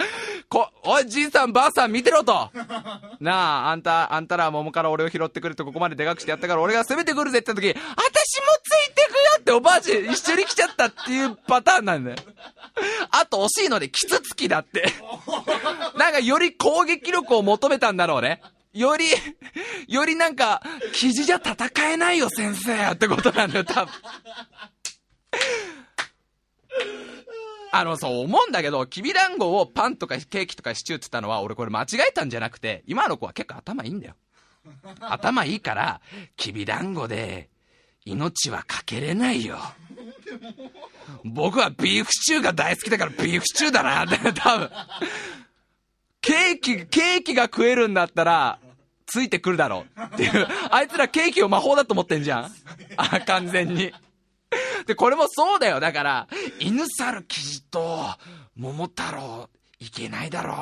[0.48, 2.50] こ、おい、じいさん、ばあさん見てろと。
[3.20, 7.76] なあ、あんた、あんたら桃から俺を拾ってくれとここまででかくしてやったから俺が攻めてくるぜって時、私も
[8.62, 12.16] ついてくよっておばあちゃん一緒に来ちゃったっていうパターンなんだよ。
[13.10, 14.86] あと惜しいので、キツツキだって。
[15.98, 18.40] なんかより攻撃力を求めたんだろうね。
[18.74, 19.06] より、
[19.88, 20.60] よりなんか、
[20.92, 23.94] 記事じゃ戦えないよ、先生ってことなんだよ、多分。
[27.72, 34.14] あの、そう思うんだけど、きびだんごをパンとかケーキとかシチューって言ったのは、俺これ間違えたんじゃなくて、今の子は結構頭いいんだよ。
[35.00, 36.00] 頭いいから、
[36.36, 37.48] きびだんごで、
[38.04, 39.58] 命はかけれないよ。
[41.24, 44.70] 僕はビーフシチューが大好きだからビーフシチューだなって、多分。
[46.20, 48.58] ケーキ、ケーキが食えるんだったら、
[49.06, 50.48] ついてくるだろうっていう。
[50.70, 52.52] あいつらケーキを魔法だと思ってんじゃん。
[52.96, 53.92] あ、完全に。
[54.86, 55.80] で、これもそうだよ。
[55.80, 58.06] だから、犬猿キジと、
[58.56, 60.54] 桃太郎、いけないだろ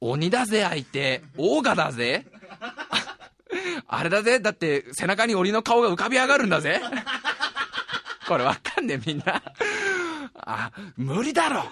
[0.00, 0.12] う。
[0.12, 1.22] 鬼だぜ、相手。
[1.36, 2.26] オーガだぜ。
[3.86, 4.40] あれだぜ。
[4.40, 6.80] だって、背中に鬼の顔が浮かび上がるんだぜ。
[8.26, 9.42] これわかんねえ、みんな。
[10.34, 11.64] あ、無理だろ。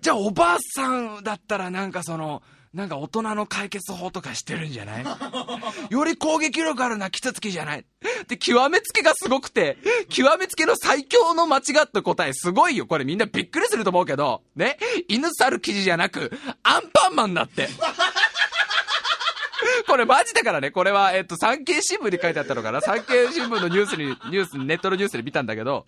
[0.00, 2.42] じゃあ、おばあさんだったらなんかその、
[2.74, 5.04] なんか大人の解決法とかしてるんじゃない？
[5.90, 7.84] より攻撃力あるな、キツツキじゃない？
[8.28, 9.78] で、極めつけがすごくて、
[10.10, 12.86] 極めつけの最強の間違った答えすごいよ。
[12.86, 14.78] これみんなびっくりすると思うけど、ね？
[15.08, 16.30] 犬猿記事じゃなく、
[16.62, 17.68] アンパンマンだって。
[19.86, 22.80] これマジだからね、これは、えっと、産経新聞に書いてあったのかな？
[22.82, 25.86] 産経新聞のニュースに、ニュース、ネットのニュースで見たんだけど、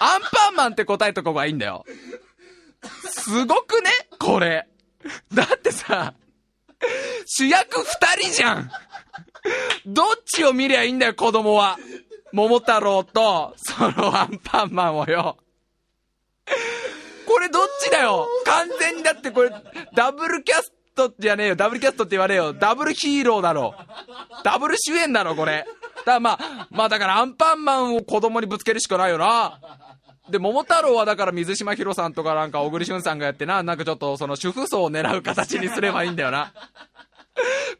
[0.00, 1.84] アンパンマンって答えとこがいいんだよ。
[3.10, 3.90] すごくね？
[4.18, 4.68] これ。
[5.32, 6.14] だってさ、
[7.26, 8.70] 主役二人じゃん
[9.86, 11.78] どっちを見りゃいいんだよ、子供は。
[12.32, 15.38] 桃太郎と、そのアンパンマンをよ。
[17.26, 19.50] これどっちだよ完全にだってこれ、
[19.94, 21.56] ダブルキャストじゃねえよ。
[21.56, 22.52] ダブルキャストって言われよ。
[22.52, 23.74] ダブルヒーローだろ。
[24.44, 25.66] ダブル主演だろ、これ。
[26.04, 29.60] だまあ、まあだからアンパンマンを子供にぶつけるしかないよな。
[30.30, 36.52] で、桃太郎はだから水島ひろさんとかなんか小栗旬さんがやってな、なんかちょっとその主婦層を狙う形にすればいいんだよな。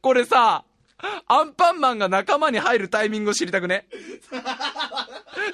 [0.00, 0.64] これさ、
[1.26, 3.86] アンパンマンが仲間に入るタイミングを知りたくね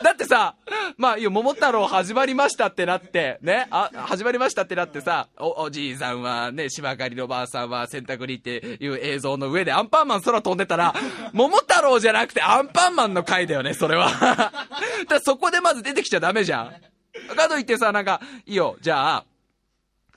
[0.03, 0.57] だってさ、
[0.97, 10.95] まあいいよ、桃太郎始まりましたってなって、ね、あ、始まりましたってなってさ、お、おじいさんはね、芝刈りのばあさんは洗濯にっていう映像の上でアンパンマン空飛んでたら、
[11.33, 14.09] 桃太郎じゃなくてアンパンマンの回だよね、それは。
[15.09, 17.37] だそこでまず出てきちゃダメじゃん。
[17.37, 19.25] かといってさ、なんか、いいよ、じゃあ、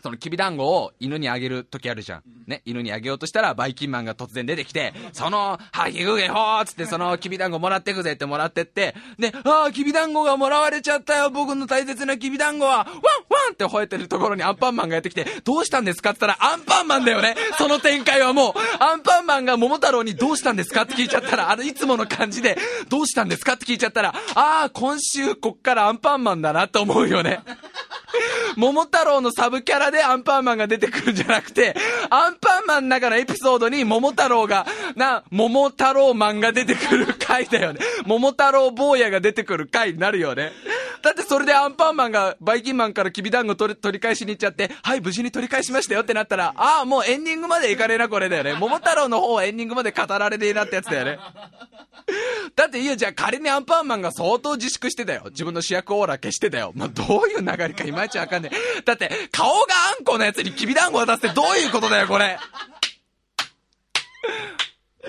[0.01, 2.23] そのきびだんごを犬にあげる時あるじゃん。
[2.45, 12.91] ね、犬にあげようとしたら、バイキンマンが突然出てきて、その、はぎぐげほーつって、 そのきびだんごもらってくぜってもらってって、で、ああ、きびだんごがもらわれちゃったよ、僕の大切なきびだんごは、ワンワ
[13.49, 17.35] ンって吠えてるところにアンパンマンがやってきて、どうしたんですかって言ったら、アンパンマンだよね。
[17.57, 22.57] その展開はもう、アンパンマンが桃太郎にどうしたんですかって聞いちゃったら、あの、いつもの感じで、
[22.89, 27.41] どうしたんですかって聞いちゃったら、ああ、今週こっからアンパンマンだなって思うよね。
[28.55, 31.75] 桃太郎のサブキャラでアンパンマンが出てくるんじゃなくて、
[32.09, 37.79] アンパンマンの中のエピソードに桃太郎が、な、桃太郎マンが出てくる回だよね。
[38.05, 40.51] 桃太郎坊やが出てくる回になるよね。
[41.07, 48.55] だってそれでアンパンマンがバイキンマンからきびだんご取り返しに行っちゃって、はい、無事に取り返しましたよってなったら、ああ、もうエンディングまでいかねえな、これだよね。
[48.55, 51.19] 桃太郎の方はエンディングまで語られねえなってやつだよね。
[52.57, 55.21] だっていいよ、じゃあ仮にアンパンマンが相当自粛してたよ。
[55.29, 56.73] 自分の主役オーラ消してたよ。
[56.75, 58.81] まあ、どういう流れかいまいちわかんねえ。
[58.81, 59.53] だって、顔が
[59.97, 62.37] あんこのやつにきびだんご渡すってどういうことだよ、これ。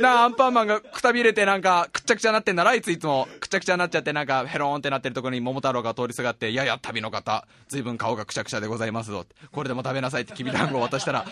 [0.00, 3.28] なあ、アンパンマンがくたびれてなんか、くっちゃくちゃなってんならいついつも。
[3.40, 9.26] くちゃくちゃなっちゃってなんか、ヘローンってなってるところに桃太郎が通りすがって、いやや、旅の方、ずいぶん顔がくちゃくちゃでございますぞ。
[9.52, 11.24] これでも食べなさいってきびだんごを渡したら、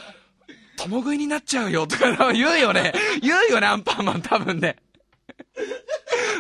[0.77, 2.93] 共食いになっちゃうよとか言うよね。
[3.23, 4.77] 言うよね、アンパンマン多分ね。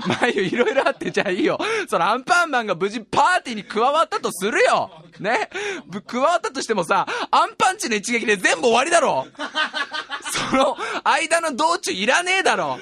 [0.06, 1.58] まあ、いろいろあって、じゃあいいよ。
[1.88, 4.90] そのアンパンマンが無事パーティーに加わったとするよ。
[5.18, 5.48] ね。
[6.06, 9.26] 加わったとしてもさ、アンパンチの一撃で全部終わりだろ。
[10.50, 12.78] その間の道中いらねえだろ。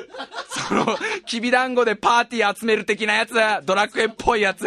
[0.69, 4.65] その、きびだんごでパーティー集める的なやつ、ドラクエっぽいやつ。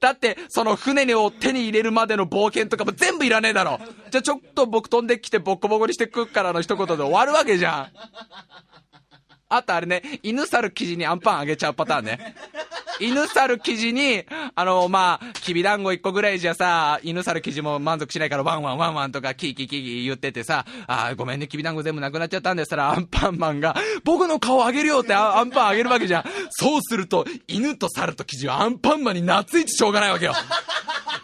[0.00, 3.78] だって、その船を手に入れるまでの冒険とかも全部いらねえだろ。
[4.10, 7.88] じゃあちょっと僕飛んできてボッコボコにしてくっからの一言で終わるわけじゃん。
[9.48, 12.34] あとあれね、犬猿キジにアンパンあげちゃうパターンね。
[12.98, 26.24] 犬猿キジに、あの、まあ、きびだんご一個ぐらいじゃさ、犬猿キジも満足しないからワンワンワンワンとかキーキーキーキー言っててさ、あごめんね、きびだんご全部なくなっちゃったんですたら、アンパンマンが、僕の顔あげるよってアンパンあげるわけじゃん。
[26.50, 30.32] そうすると、犬と猿とキジはアンパンマンに懐いてしょうがないわけよ。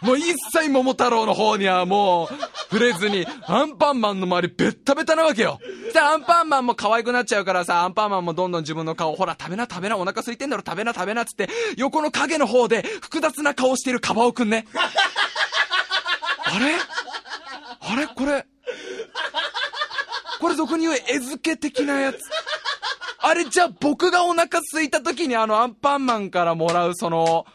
[0.01, 2.35] もう一切桃太郎の方にはもう、
[2.73, 5.59] 触れずに、アンパンマンの周りベッタベタなわけよ。
[5.85, 14.65] そしたらアンパンマンも可愛くなっちゃうからさ、アンパンマンもどんどん自分の顔、ほら食べな食べな、お腹空いてんだろ食べな食べなっつって、横の影の方で複雑な顔してるカバオくんね。
[16.45, 16.75] あれ？
[17.79, 18.07] あれ？
[18.07, 18.45] これ？
[20.39, 22.17] これ俗に言う餌付け的なやつ。
[23.19, 27.45] あれじゃあ僕がお腹空いた時にあのアンパンマンからもらうその、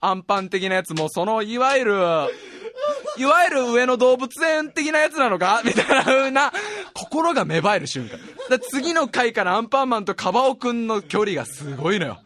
[0.00, 1.94] アンパン的なやつもそのいわゆる、
[3.18, 5.62] いわゆる上野動物園的なやつなのか？
[5.66, 6.52] みたいな風な、
[6.94, 8.18] 心が芽生える瞬間。
[8.48, 12.20] だ次の回からアンパンマンとカバオくんの距離がすごいのよ。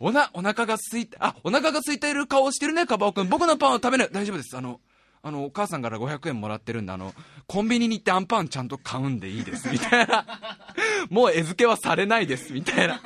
[0.00, 3.28] おな、お腹がすいて、あ、お腹が空いている顔してるね、カバオくん。
[3.28, 4.08] 僕のパンを食べない。
[4.12, 4.56] 大丈夫です。
[4.56, 4.80] あの、
[5.26, 7.14] あの、お母さんから500円もらってるんで、あの、
[7.46, 10.26] コンビニに行ってアンパンちゃんと買うんでいいです、みたいな。
[11.08, 13.00] もう餌付けはされないです、みたいな。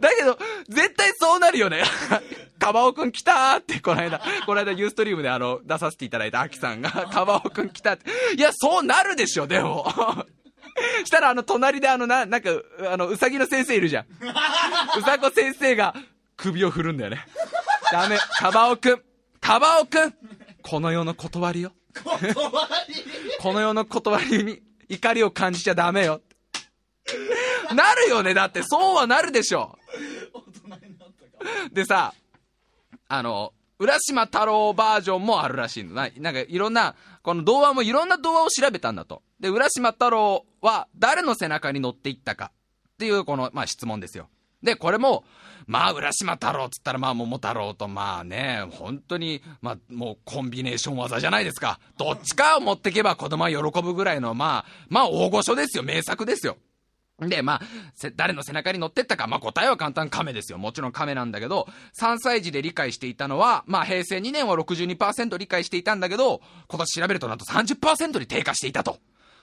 [0.00, 1.82] だけど、絶対そうなるよね。
[2.60, 8.08] カバオくん来たーって、この間、この間ユーストリームであの、出させていただいたアキさんが、 カバオくん来たって。
[8.36, 9.92] いや、そうなるでしょ、でも。
[11.04, 12.50] したらあの、隣であの、な、なんか、
[12.92, 14.04] あの、うさぎの先生いるじゃん。
[14.96, 15.96] うさこ先生が、
[16.36, 17.26] 首を振るんだよね。
[17.90, 19.02] ダメ、カバオくん。
[19.40, 20.14] カバオくん
[20.70, 21.72] この世の断りよ。
[23.40, 26.20] この世の断りに怒りを感じちゃダメよ。
[27.74, 29.76] なるよね、だってそうはなるでしょ。
[31.72, 32.14] でさ、
[33.08, 35.92] あの、浦島太郎バージョンもあるらしいの。
[35.92, 39.24] ななんかいろんな、この童話もいろんな童話を調べたんだと。
[39.40, 42.52] で、浦島太郎は誰の背中に乗っていったか
[42.92, 44.28] っていうこの、まあ質問ですよ。
[44.62, 45.24] で、これも、
[45.70, 51.78] まあ、浦島太郎っつったら、まあ、桃太郎と、まあね、本当に、まあ、もうコンビネーション技じゃないですか。
[51.96, 55.84] どっちかを持ってけば子供は喜ぶぐらいの、まあ、まあ、大御所ですよ。
[55.84, 56.56] 名作ですよ。
[57.20, 60.58] で、まあ、誰の背中に乗ってったか、まあ答えは簡単、亀ですよ。
[60.58, 61.68] もちろん亀なんだけど、
[62.00, 68.98] 3歳児で理解していたのは、まあ平成2年は62%理解していたんだけど、今年調べるとなんと30%に低下していたと。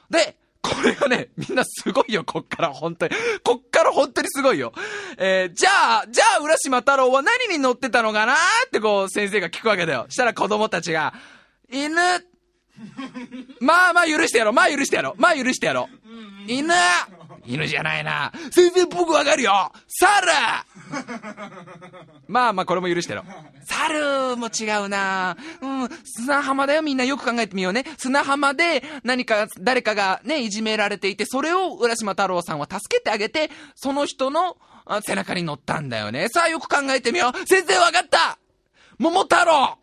[0.10, 0.36] で、
[0.68, 3.16] これがね、みんなすごいよ、こっから、本当に。
[3.44, 4.74] こっから本当にすごいよ。
[5.18, 5.70] えー、じゃ
[6.02, 8.34] あ、じゃあ、浦島太郎は何に乗ってたのかな？
[8.34, 10.06] ってこう、先生が聞くわけだよ。
[10.10, 11.14] したら子供たちが、
[11.72, 11.96] 犬、
[13.60, 14.54] まあまあ許してやろう。
[14.54, 15.22] まあ許してやろう。
[15.22, 16.52] まあ許してやろう。
[16.52, 16.74] 犬
[17.46, 18.32] 犬じゃないな。
[18.52, 20.28] 先生僕わかるよ猿
[22.28, 23.26] まあまあこれも許してやろう。
[23.66, 25.38] 猿も違うな。
[25.62, 27.86] うん、砂浜だよみんなよく考えてみようね。
[27.98, 34.58] 砂浜で何か誰かがね、いじめられていて、それを浦島太郎さんは助けてあげて、その人の
[35.06, 36.30] 背中に乗ったんだよね。
[36.30, 37.48] さあよく考えてみよう。
[37.48, 38.38] 先生わかった
[38.98, 39.78] 桃太郎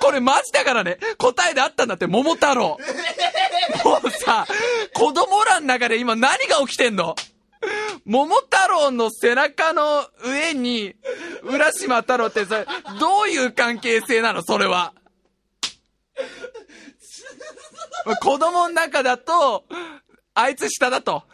[0.00, 0.98] これマジだからね。
[1.18, 2.78] 答えであったんだって、桃太郎。
[3.84, 4.46] もうさ、
[4.94, 7.16] 子供らの中で今何が起きてんの？
[8.04, 10.94] 桃太郎の背中の上に、
[11.42, 12.64] 浦島太郎ってさ、
[13.00, 14.42] どういう関係性なの？
[14.42, 14.92] それは。
[18.22, 19.64] 子供の中だと、
[20.34, 21.24] あいつ下だと。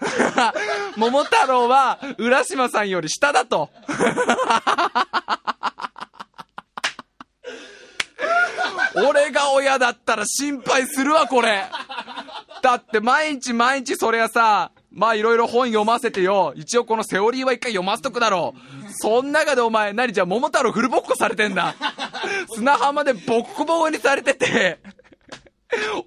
[0.96, 3.70] 桃太郎は、浦島さんより下だと。
[8.94, 11.64] 俺が親だったら心配するわ、これ。
[12.62, 16.52] だって毎日毎日そりゃさ、まあいろいろ本読ませてよ。
[16.54, 18.92] 一応このセオリーは一回読ませとくだろう。
[18.92, 21.74] そん中でお前、何じゃ桃太郎フルボッコされてんだ。
[22.54, 24.78] 砂浜でボッコボコにされてて、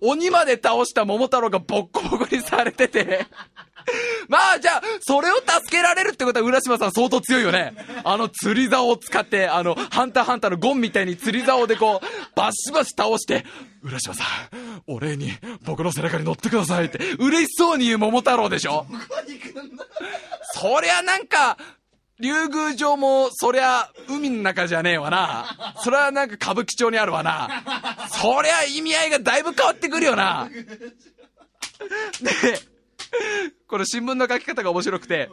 [0.02, 3.26] 鬼まで倒した桃太郎がボッコボコにされてて、
[4.28, 7.74] まあじゃあ、それを助けられるってことは浦島さん相当強いよね。
[8.04, 13.46] あの釣り竿を使って、あの、ハンターハンターのゴンみたいに釣り竿でこう、バシバシ倒して、
[13.84, 15.32] 浦島さん、お礼に
[15.64, 18.88] 僕の背中に乗ってくださいって、嬉しそうに言う桃太郎でしょ
[20.54, 21.58] そりゃなんか、
[22.20, 25.76] 竜宮城も、そりゃ、海の中じゃねえわな。
[25.84, 27.64] それはなんか歌舞伎町にあるわな。
[28.10, 30.50] そりゃ意味合いがだいぶ変わってくるよな。
[32.22, 32.60] で、
[33.68, 35.30] これ新聞の書き方が面白くて、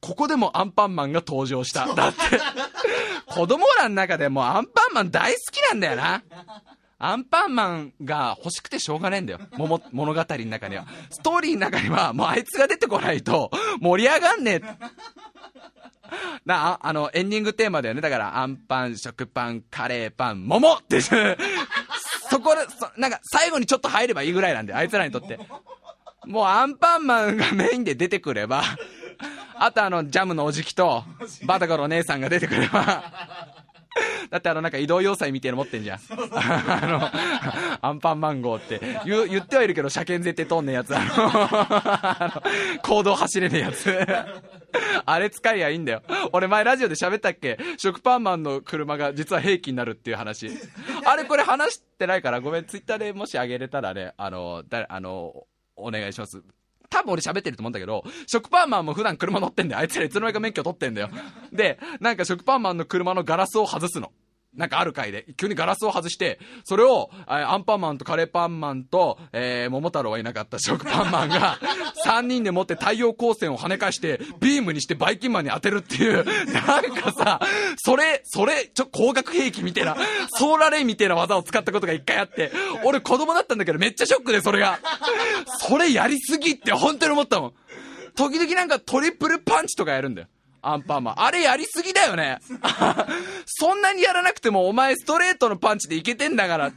[0.00, 1.92] ここでもアンパンマンが登場した。
[1.94, 2.18] だって、
[3.26, 6.22] 子供らの中でもアンパンマン大好きなんだよな。
[7.00, 9.40] アンパンマンが欲しくてしょうがねえんだよ。
[9.52, 10.86] も物語の中には。
[11.10, 13.50] ストーリーの中には、もうあいつが出てこないと
[13.80, 14.62] 盛り上がんねえ。
[16.44, 18.00] な、ああの、エンディングテーマだよね。
[18.00, 21.10] だから、アンパン、食パン、カレーパン、桃って、そ
[22.40, 25.38] こで、そなんか、最後にちょっと入ればいいぐらいなんで、あいつらにとって。
[26.28, 28.62] もうアンパンマンがメインで出てくれば、
[29.58, 31.02] あとあの、ジャムのおじきと、
[31.44, 33.02] バタコのお姉さんが出てくれば、
[34.30, 35.98] だってあのなんか移動要塞みたいなの持ってんじゃん。
[36.36, 37.10] あの、
[37.80, 40.94] アンパンマン号って言言ってはいるけど車検絶対通んねえやつ。
[40.94, 44.06] あの、あの行動走れねえやつ。
[45.06, 46.02] あれ使いやいいんだよ。
[46.32, 47.58] 俺前ラジオで喋ったっけ？
[47.78, 50.50] 食パンマンの車が実は兵器になるっていう話。
[51.04, 55.32] あれこれ話してないからごめん、ツイッターでもしあげれたらね、あの、だあの、
[55.78, 56.42] お願いします。
[56.90, 59.80] 多分俺喋ってると思うんだけど、食パンマンも普段車乗ってんだよ。
[59.80, 61.10] あいつらいつの間にか免許取ってんだよ。
[61.52, 64.12] で、なんか食パンマンの車のガラスを外すの。
[64.58, 71.58] なんかある回で、急にガラスを外して、それを、アンパンマンとカレーパンマンと、えー、桃太郎はいなかった食パンマンが、
[72.04, 77.40] 3人で持って太陽光線を跳ね返して、ビームにしてバイキンマンに当てるっていう、なんかさ、
[77.76, 79.96] それ、それ、ちょ、光学兵器みたいな、
[80.30, 82.50] ソーラレイみたいな技を使ったことが一回あって、
[82.84, 84.80] 俺子供だったんだけどめっちゃショックで、それが。
[85.60, 87.52] それやりすぎって本当に思ったもん。
[88.16, 90.28] 時々なんかトリプルパンチとかやるんだよ。
[90.62, 91.20] アンパンマン。
[91.20, 92.38] あれやりすぎだよね。
[93.46, 96.72] そんなにやらなくてもお前ストレートのパンチでいけてんだから。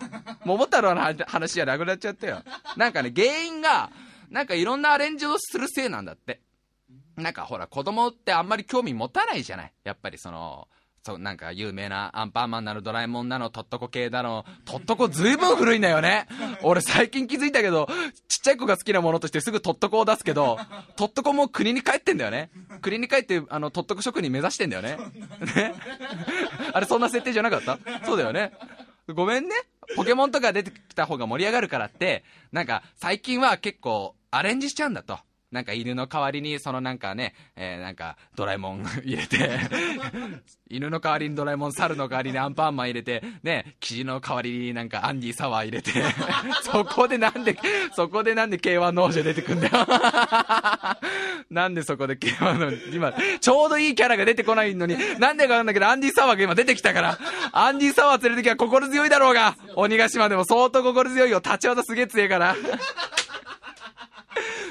[0.45, 2.43] 桃太郎の話じゃなくなっちゃったよ。
[2.77, 3.89] なんかね、原因が、
[4.29, 6.41] なんかいろんなアレンジをするせいなんだって。
[7.17, 9.73] なんかほら、子供ってあんまり興味持たないじゃない。
[9.83, 10.67] やっぱりその、
[11.03, 16.27] そう、なんか有名なアンパンマンなのドラえもんなのとっとこ系だの、とっとこずいぶん古いんだよね。
[16.61, 17.87] 俺最近気づいたけど、
[18.27, 20.59] ちっちゃい子が好きなものとしてすぐとっとこを出すけど、
[20.95, 22.51] とっとこも国に帰ってんだよね。
[22.81, 24.97] 国に帰って、あの、とっとこ職人目指してんだよね。
[25.55, 25.73] ね。
[26.71, 27.79] あれそんな設定じゃなかった？
[28.05, 28.51] そうだよね。
[29.13, 29.55] ごめんね。
[29.95, 35.17] ポケモンとか出てきた方が盛り上がるからって、なんか最近は結構アレンジしちゃうんだと。
[35.51, 39.59] なんか犬の代わりに、そのなんかね、えー、なんかドラえもん 入れて
[40.69, 45.91] 犬の代わりにドラえもん、猿の代わりにアンパンマン入れて、ね、生地の代わりになんかアンディサワー入れて
[46.63, 47.57] そこでなんで、
[47.93, 49.85] そこでなんで K1 の王者出てくんだよ
[51.49, 57.19] なんでそこで K1 の、今、ちょうどいいキャラが出てこないのに、なんでかなんだけど、アンディサワーが今出てきたから、
[57.51, 62.55] アンディサワー連れてきゃ心強いだろうが、鬼ヶ島でも相当心強いよ、立ち技すげえ強いから。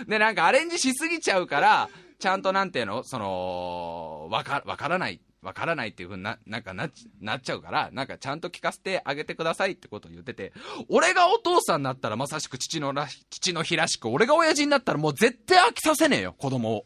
[0.07, 1.88] で、なんかアレンジしすぎちゃうから、
[2.18, 3.03] ちゃんとなんていうの？
[3.03, 5.20] その、わか、わからない。
[5.42, 10.53] わからないっていうふうにな、なんかなっちなっちゃうから、なんかちゃんと聞かせてあげてくださいってことを言ってて、
[10.90, 16.84] 俺がお父さんになったらまさしく父のら、父の日らしく、俺が親父になったらもう絶対飽きさせねえよ、子供を。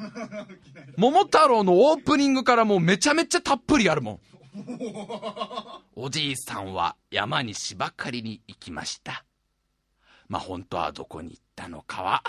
[0.96, 4.20] 桃太郎のオープニングからもうめちゃめちゃたっぷりあるもん。
[5.94, 9.24] おじいさんは山に芝刈りに行きました。
[10.28, 12.22] まあ本当はどこに行ったのかは、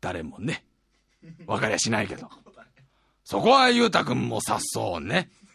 [0.00, 0.64] 誰もね、
[1.46, 2.28] わかりゃしないけど。
[3.22, 5.30] そこはゆうたくんもさっそうね。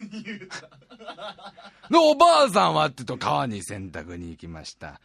[1.90, 5.00] で、おばあさんはってと川に洗濯に行きました。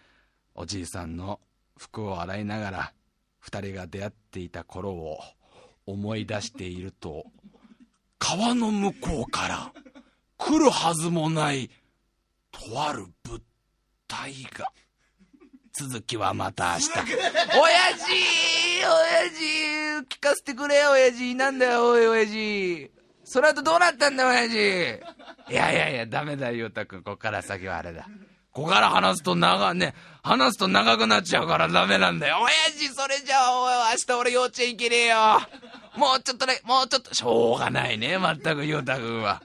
[0.55, 1.41] おじいさんの
[1.77, 2.93] 服を洗いながら、
[3.39, 5.19] 二人が出会っていた頃を
[5.85, 7.25] 思い出していると、
[8.17, 9.73] 川の向こうから
[10.37, 11.69] 来るはずもない、
[12.51, 13.41] とある物
[14.07, 14.71] 体が。
[15.77, 16.89] 続きはまた明日。
[16.89, 16.97] 親
[17.97, 18.11] 父
[18.85, 19.29] 親
[20.05, 22.91] 父聞かせてくれよ、親父なんだよ、おい、親父
[23.25, 24.55] その後どうなったんだよ、親父
[25.51, 27.03] いやいやいや、ダメだよ、ゆうたくん。
[27.03, 28.07] こっから先はあれだ。
[28.51, 32.37] ここから話すと長、ね、話すと長くなっちゃうからダメなんだよ。
[32.39, 35.17] 親父、それじゃあ、おい、明日俺幼稚園行けねえよ。
[35.97, 39.43] もうちょっとね、もうちょっと、しょうがないね、まったくゆうたくんは。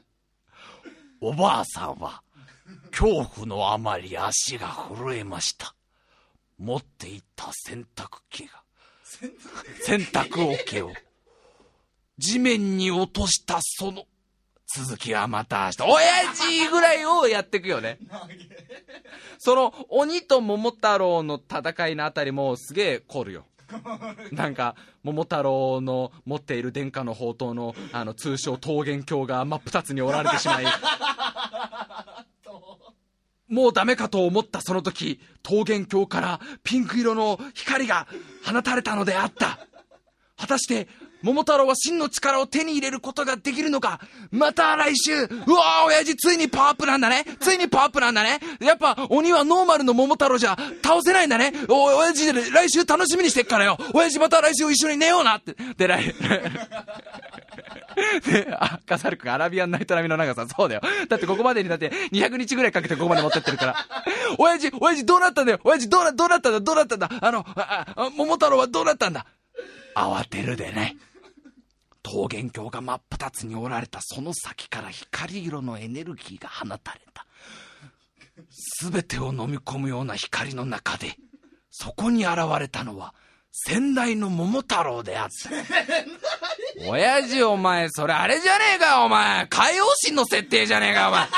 [1.21, 2.23] おばあさんは、
[2.93, 5.75] 恐怖のあまり足が震えました。
[6.61, 8.63] 持っていた洗濯機が、
[9.83, 10.93] 洗濯桶を、
[12.19, 14.05] 地面に落としたその、
[14.67, 17.99] 続きはまた明日、親父ぐらいをやっていくよね。
[19.39, 23.47] その、鬼と桃太郎の戦いのあたりもすげえ凝るよ。
[24.31, 30.67] なんか、桃太郎の持っている殿下の宝刀の、あの、通称桃源郷が真っ二つに折られてしまい、
[33.51, 38.07] もうダメかと思ったその時、桃源郷からピンク色の光が
[38.45, 39.59] 放たれたのであった。
[40.37, 40.89] 果たして、
[41.23, 44.01] 桃太郎は真の力を手に入れることができるのか。
[44.31, 45.15] また来週。
[45.15, 47.25] うわー親父ついにパワープなんだね。
[47.41, 48.41] ついにパワープなんだね。
[48.61, 51.53] やっぱ鬼はノーマルの桃太郎じゃ倒せないんだね。
[51.69, 53.79] お、親父来週楽しみにしてっからよ。
[53.93, 55.55] 親父また来週一緒に寝ようなって。
[55.77, 56.15] で、来、
[58.25, 60.81] で、あ、カサル君アラビアンナイト並みの長さ、そうだよ。
[61.09, 63.77] だってここまでにだって200日ぐらいかけてここまで持ってってるから。
[64.39, 65.61] 親父、親父どうなったんだよ。
[65.65, 67.11] 親父どうな、どうなったんだどうなったんだ。
[67.21, 69.27] あの、あ、あ、桃太郎はどうなったんだ。
[69.95, 70.97] 慌てるでね。
[72.03, 77.27] 桃源郷が真っ二つに折られたその先から光色のエネルギーが放たれた。
[78.51, 81.17] すべてを飲み込むような光の中で、
[81.71, 83.15] そこに現れたのは、
[83.53, 85.51] 先代の桃太郎であった。
[86.89, 89.47] 親父お前、それあれじゃねえかお前。
[89.49, 91.29] 海洋神の設定じゃねえかお前。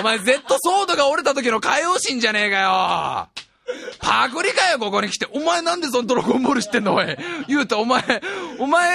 [0.00, 3.49] お前、Z ソードが折れた時の海洋神じゃねえかよ。
[4.00, 5.26] パクリかよ、ここに来て。
[5.32, 7.06] お前なんでそのドラゴンボール知ってんのおい。
[7.48, 8.02] 言うと、お前、
[8.58, 8.90] お前、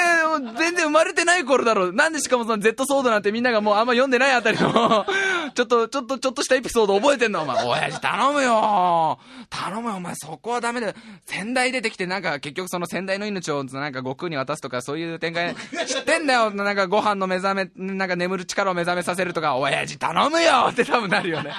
[0.57, 1.91] 全然生まれてない頃だろ。
[1.91, 5.05] なんでしかもその Z ソードなんてみんながもうあんま読んでないあたりの、
[5.53, 7.63] ちょっと、ちょっと、ちょっとしたエピソード覚えてんのお前。
[7.65, 9.19] 親父頼むよ。
[9.49, 10.15] 頼むよ、お前。
[10.15, 10.93] そこはダメだよ。
[11.25, 15.55] 先代出てきて、なんか結局その先代の命をなんか悟空に渡すとかそういう展開、
[15.87, 16.51] 知ってんだよ。
[16.51, 21.53] なんかご飯の目覚め、なんか眠る力を目覚めさせるとか、親父頼むよって多分なるよね。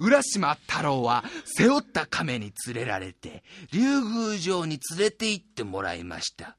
[0.00, 6.56] 浦島太郎は背負った亀に連れられて竜宮城に連れて行ってもらいました。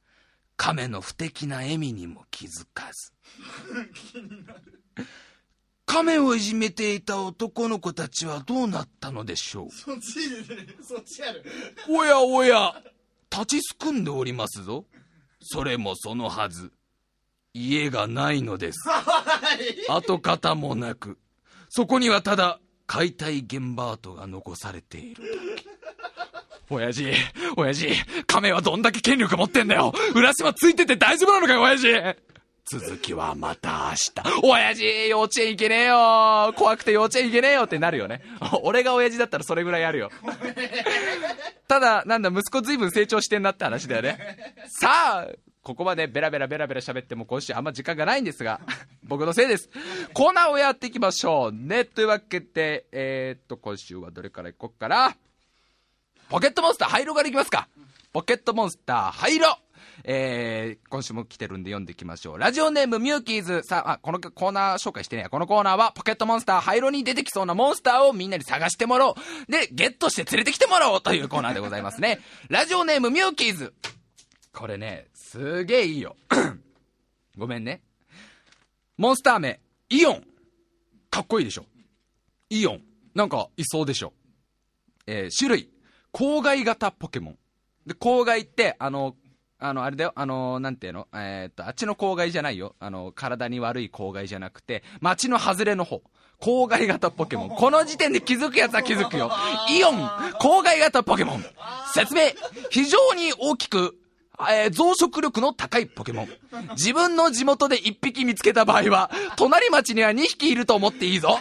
[0.56, 3.14] 亀の不敵な笑みにも気づかず。
[5.86, 9.72] 亀をいじめていた男の子たちはどうなったのでしょう？
[9.72, 10.20] そっち
[10.84, 11.46] そっちある。
[11.88, 12.82] おやおや
[13.32, 14.86] 立ちすくんでおりますぞ。
[15.42, 16.72] それもそのはず。
[17.54, 18.80] 家がないのです。
[19.90, 21.18] 跡形もなく。
[21.70, 25.66] そこにはただ解体現場跡が残されているだけ
[26.70, 27.14] 親父
[27.56, 27.90] 親父
[28.26, 31.88] 亀はどんだけ権力持ってんだよ浦島ついてて大丈夫なのかよ親父
[32.70, 34.46] 続きはまた明日。
[34.46, 38.22] 親父幼稚園行けねえよ怖くて幼稚園行けねえよってなるよね。
[38.62, 40.12] 俺が親父だったらそれぐらいやるよ。
[41.70, 44.18] ただ、なんだ、息子ずいぶん成長してんなって話だよね。
[44.68, 45.28] さあ、
[45.68, 48.62] ここまでベラベラベラベラ喋っても今週あんま時間がないんですが、
[49.04, 49.70] 僕のせいです。
[50.14, 51.84] コーナーをやっていきましょうね。
[51.84, 55.18] というわけで、えー、っと、今週はどれからいこっかな。
[56.30, 57.68] ポケットモンスター、ハイロからいきますか。
[58.14, 59.60] ポケットモンスター、ハイロ
[60.06, 62.38] えー、今週も来てるんで読んでいきましょう。
[62.38, 69.52] ラジオネームミューキーズさ、あ、このコーナー紹介してねこのコーナーはポケットモンスター、ハイロに出てきそうなモンスターをみんなに探してもらおう。
[69.52, 72.20] で、ゲットして連れてきてもらおうというコーナーでございますね。
[72.48, 73.74] ラジオネームミューキーズ。
[74.58, 76.16] これね、すげえいいよ。
[77.38, 77.82] ごめんね。
[78.98, 79.60] モンスター名、
[79.90, 80.24] イオン。
[81.10, 81.66] かっこいいでしょ。
[82.50, 82.82] イオン。
[83.14, 84.14] なんか、いそうでしょ。
[85.06, 85.70] えー種類、
[86.14, 87.38] 郊外型ポケモン。
[87.86, 89.18] で、郊外って、あの、
[89.60, 91.08] あの、あれだよ、あの、なんていうの？
[91.14, 92.78] えーっと、あっちの郊外じゃないよ。
[92.80, 96.04] あの、体に悪い郊外じゃなくて、街の外れの方。
[96.40, 97.50] 郊外型ポケモン。
[97.50, 99.30] この時点で気づくやつは気づくよ。
[99.72, 100.08] イオン、
[100.40, 101.46] 郊外型ポケモン。
[101.94, 102.22] 説明。
[102.70, 103.98] 非常に大きく、
[104.40, 106.28] えー増殖力の高いポケモン。
[106.72, 111.40] 自分の地元で1匹見つけた場合は、隣町には2匹いると思っていいぞ。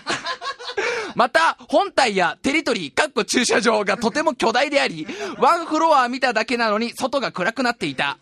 [1.15, 5.07] また、本体やテリトリー、かっこ駐車場がとても巨大であり、
[5.39, 8.19] ワンフロア見ただけなのに外が暗くなっていた。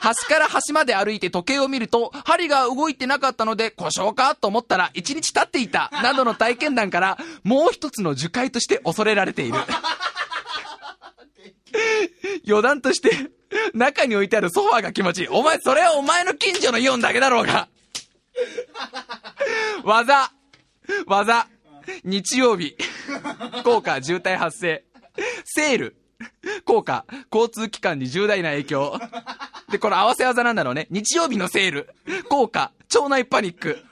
[0.00, 5.90] 端から端まで歩いて時計を見ると、針が動いてなかったので故障かと思ったら1日経っていた。
[6.02, 9.58] などの体験談から、もう一つの樹海として恐れられている。
[12.46, 13.30] 余談として、
[13.74, 15.28] 中に置いてあるソファーが気持ちいい。
[15.28, 17.68] お前、それはお前の近所のイオンだけだろうが。
[19.84, 20.30] 技。
[21.06, 21.48] 技。
[22.04, 22.76] 日曜日。
[23.64, 24.84] 効果、渋滞発生。
[25.44, 25.96] セール。
[26.64, 28.98] 効果、交通機関に重大な影響。
[29.70, 30.86] で、この合わせ技なんだろうね。
[30.90, 31.94] 日曜日のセール。
[32.28, 33.84] 効果、腸内パニック。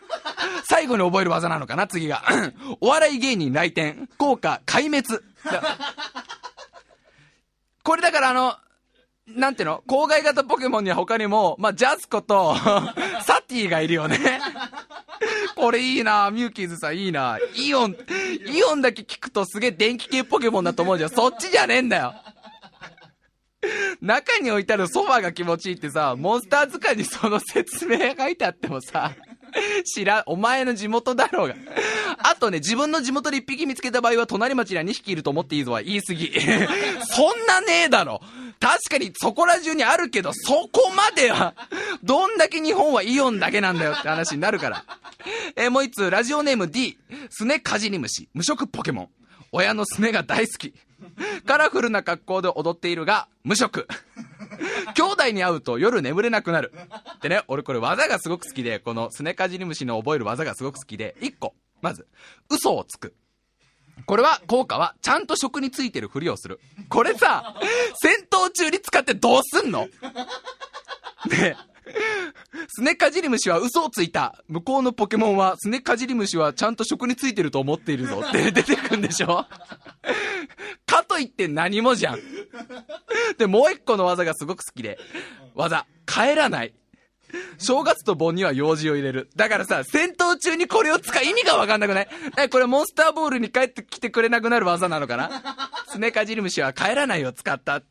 [0.65, 2.23] 最後に覚える技なのかな、次が。
[2.81, 4.09] お笑い芸人来店。
[4.17, 5.23] 効果、壊滅。
[7.83, 8.57] これだからあの、
[9.29, 9.83] なんていうの？
[9.87, 12.57] 郊外型ポケモンには他にも、まあ、ジャスコと、
[13.25, 14.19] サティがいるよね。
[15.55, 17.97] これいいなミューキーズさんいいなイオン、
[18.47, 21.11] イオンだけ聞くとすげえ電気系ポケモンだと思うじゃん。
[21.11, 22.15] そっちじゃねえんだよ。
[24.01, 29.13] 中に置いてあるソファーが気持ちいいってさ、モンスター図鑑にその説明書いてあってもさ、
[29.85, 31.55] 知らん、お前の地元だろうが。
[32.19, 36.33] あとね、自分の地元で一匹見つけた場合は隣町には2匹いると思っていいぞは言い過ぎ。
[37.05, 38.21] そんなねえだろ。
[38.63, 41.55] 確かにそこら中にあるけど、そこまでは、
[42.05, 44.85] どんだけ日本はイオンだけなんだよって話になるから。
[45.57, 46.97] えーもう一つ、ラジオネーム D、
[47.29, 49.09] スネカジニムシ、無色ポケモン。
[49.51, 50.75] 親のスネが大好き。
[51.45, 53.89] カラフルな格好で踊っているが、無色。
[54.95, 56.73] 兄弟に会うと夜眠れなくなる。
[57.21, 61.55] でね、俺これ技がすごく好きで、このスネカジニムシの覚える技がすごく好きで、1個。
[61.81, 62.07] まず、
[62.49, 63.13] 嘘をつく。
[64.07, 66.61] これは、効果は、ちゃんと職についてるふりをする。
[66.89, 67.55] これさ、
[68.03, 69.89] 戦闘中に使ってどうすんの？
[71.29, 71.57] ね
[72.69, 74.43] スネカジリムシは嘘をついた。
[74.49, 79.47] 向こうのポケモンは、スネカジリムシはちゃんと職についてると思っているぞって出てくんでしょ？
[80.87, 82.19] かといって何もじゃん。
[83.39, 84.99] で、もう一個の技がすごく好きで、
[85.55, 86.75] 技、帰らない。
[87.59, 89.29] 正月と盆には用事を入れる。
[89.37, 92.09] だからさ、戦闘中にこれを使う意味がわかんなくない？
[92.39, 95.43] え、これモンスターボールに帰ってきてくれなくなる技なのかな？
[95.89, 97.83] スネカジリムシは帰らないを使った。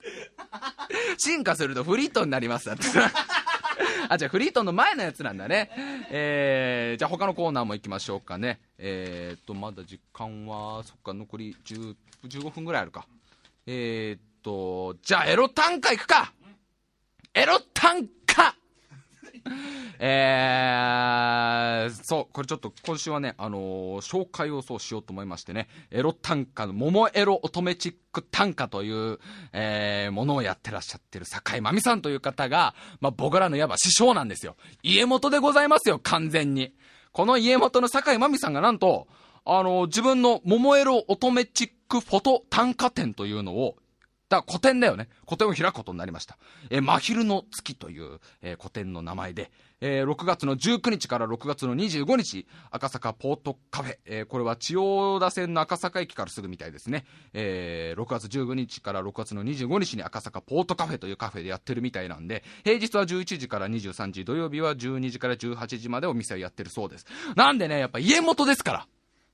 [1.18, 3.12] 進化するとフリートになりますだってさ。
[4.10, 5.72] あ、じゃあフリートンの前のやつなんだね。
[6.10, 8.60] えー、じゃあ他のコーナーも行きましょうかね。
[8.78, 11.96] えーっと、まだ時間は、そっか、残り10
[12.28, 13.06] 15分ぐらいあるか。
[13.68, 16.34] えーっと、じゃあエロ短歌行くか
[17.34, 18.10] エロ短歌
[20.04, 29.20] えー、そう、これちょっと今週はね、あのー紹介をそうしようと思いましてね、エロ短歌の、桃エロ乙女チック短歌という、
[29.54, 34.56] えー、ものをやってらっしゃってる坂井真美さんという方が、まあ、僕らのいわば師匠なんですよ。
[34.82, 36.74] 家元でございますよ、完全に。
[37.12, 39.08] この家元の坂井真美さんがなんと、
[39.46, 43.76] あのー自分の桃エロ乙女チックフォト短歌展というのを
[44.32, 45.10] だから古典だよね。
[45.26, 46.38] 古典を開くことになりました。
[46.70, 49.52] えー真昼の月という、えー古典の名前で、
[49.82, 57.04] えー6月の19日から6月の25日、赤坂ポートカフェ、えーこれは千代田線の赤坂駅からすぐみたいですね。
[57.34, 67.06] えー6月19日から6月の25日に赤坂ポートカフェというカフェでやってるみたいなんで、平日は11時から23時、土曜日は12時から18時までお店をやってるそうです。
[67.36, 68.88] なんでね、やっぱ家元ですから。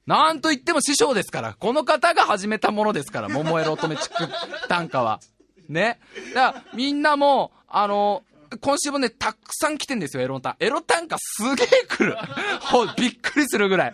[0.08, 1.54] なんと言っても師匠ですから。
[1.60, 3.30] この方が始めたものですから。
[3.30, 5.20] 桃エロ乙女チック短歌は。
[5.68, 6.00] ね。
[6.34, 8.24] だから、みんなも、あの、
[8.62, 10.56] 今週もね、たくさん来てんですよ、エロ短。
[10.60, 12.18] エロ短歌すげえ来る。
[12.62, 13.94] ほびっくりするぐらい。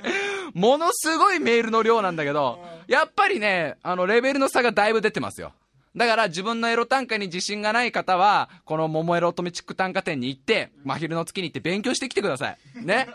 [0.54, 5.52] ものすごいメールの量なんだけど、やっぱりね、あの、レベルの差がだいぶ出てますよ。
[5.96, 12.86] だから自分のエロ短歌に自信がない方は、この桃エロ乙女チック短歌展に行って、真昼の月に行って勉強してきてください。
[12.86, 13.08] ね。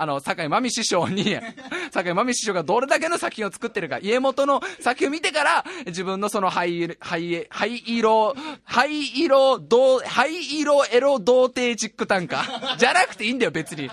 [0.00, 1.36] あの、坂井真美師匠に、
[1.92, 12.44] 坂井真美師匠がどれだけの作品を作ってるか、家元の作品を見てから、自分のその灰、灰、灰色、灰色、どう、灰色エロ童貞チック短歌。
[12.78, 13.90] じゃなくていいんだよ、別に。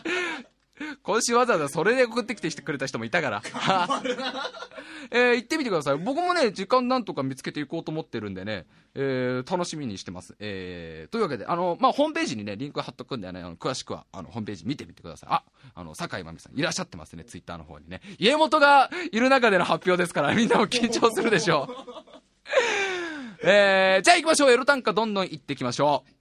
[1.04, 3.42] 今週わざわざそれで送ってきてくれた人もいたから。
[5.12, 5.98] えー行ってみてください。
[5.98, 10.36] 僕もね、時間なんとか見つけていこうと思ってるんでね、えー楽しみにしてます。
[10.40, 15.30] えーというわけで、あの、まあ、ホームページにね、リンク貼っとくんでね、あの詳しくは、あの、ホームページ見てみてください。
[15.32, 15.44] あ、
[15.76, 18.02] あの、坂井真美さんいらっしゃってますね、ツイッターの方にね。
[18.18, 21.76] 家元がいる中での発表ですから、みんなも緊張するでしょう。
[23.48, 24.52] えー、じゃあ行きましょう。
[24.52, 26.12] エロ短歌どんどん行ってきましょう。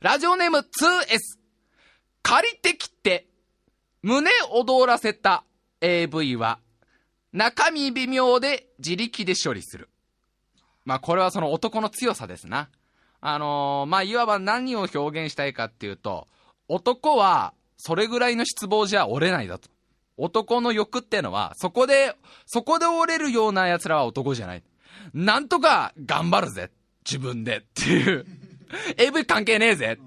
[0.00, 1.44] ラジオネーム 2S。
[2.22, 3.26] 借りてきて、
[4.04, 5.44] 胸躍らせた
[5.80, 6.58] AV は、
[7.32, 9.88] 中身微妙で自力で処理する。
[10.84, 12.68] まあこれはその男の強さですな。
[13.22, 16.28] あのー、まあいわば何を表現したいかっていうと、
[16.68, 19.70] 男はそれぐらいの失望じゃ折れないだと。
[20.18, 24.62] 男の欲ってのは、そこで、そこで折れるような奴らは男じゃない。
[25.14, 26.70] なんとか頑張るぜ。
[27.06, 27.56] 自分で。
[27.56, 28.26] っていう。
[29.00, 29.98] AV 関係ねえぜ。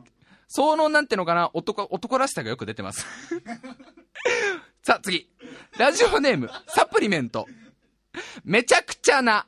[0.48, 3.06] その、なんていうのかな、男、男らしさがよく出てます。
[4.82, 5.30] さあ、次。
[5.78, 7.46] ラジオネーム、サプリメント。
[8.44, 9.46] めちゃくちゃな、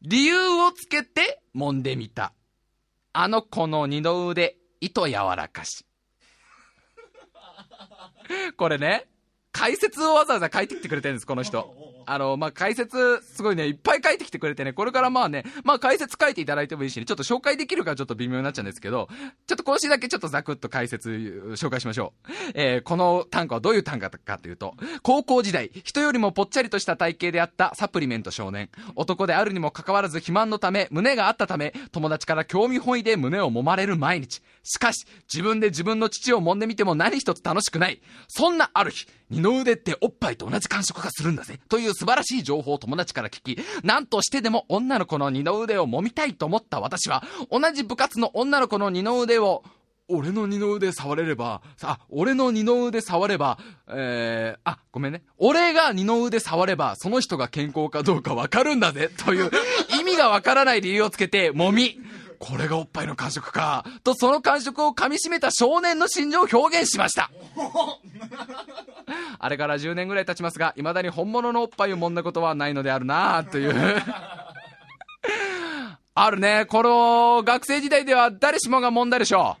[0.00, 2.32] 理由をつけて揉んでみた。
[3.12, 5.84] あの子の二の腕、糸柔らかし。
[8.56, 9.06] これね、
[9.52, 11.74] 解説をわざわざ書いてきてくれてるんです、この人。
[12.10, 19.08] あの、まあ、解説、すごいね、いっぱい書いてきてくれてね、これからまあね、まあ、解説書いていただいてもいいしね、ちょっと紹介できるかちょっと微妙になっちゃうんですけど、
[19.46, 21.10] ちょっと講師だけちょっとザクッと解説、
[21.56, 22.32] 紹介しましょう。
[22.54, 28.70] えー、この単価はどういう単価かというと、高校時代、人よりもぽっちゃりとした体型であったサプリメント少年。
[28.96, 34.42] 男であるにもかかわらず肥満のため、胸があったため、友達から興味本位で胸を揉まれる毎日。
[34.68, 38.02] しかし、自分で自分の父を揉んでみても何一つ楽しくない。
[38.28, 41.58] そんなある日、二の腕っておっぱいと同じ感触がするんだぜ。
[41.70, 49.64] という素晴らしい情報を友達から聞き、何としてでも女の子の二の腕を揉みたいと思った私は、同じ部活の女の子の二の腕を、
[50.10, 53.58] 俺の二の腕触れれば、あ、俺の二の腕触れば、
[53.88, 55.22] えー、あ、ごめんね。
[55.38, 59.10] 俺が二の腕触れば、その人が健康かどうかわかるんだぜ。
[59.18, 59.50] という、
[60.00, 62.00] 意味がわからない理由をつけて、揉み。
[62.38, 63.84] これがおっぱいの感触か。
[64.04, 67.30] と、その感触を噛み締めた少年の心情を表現しました。
[69.38, 73.74] あれから10年ぐらい経ちますが、未だに本物のおっぱいを揉んだことはないのであるなという
[76.14, 76.66] あるね。
[76.66, 79.56] この学生時代では誰しもが揉んだでしょ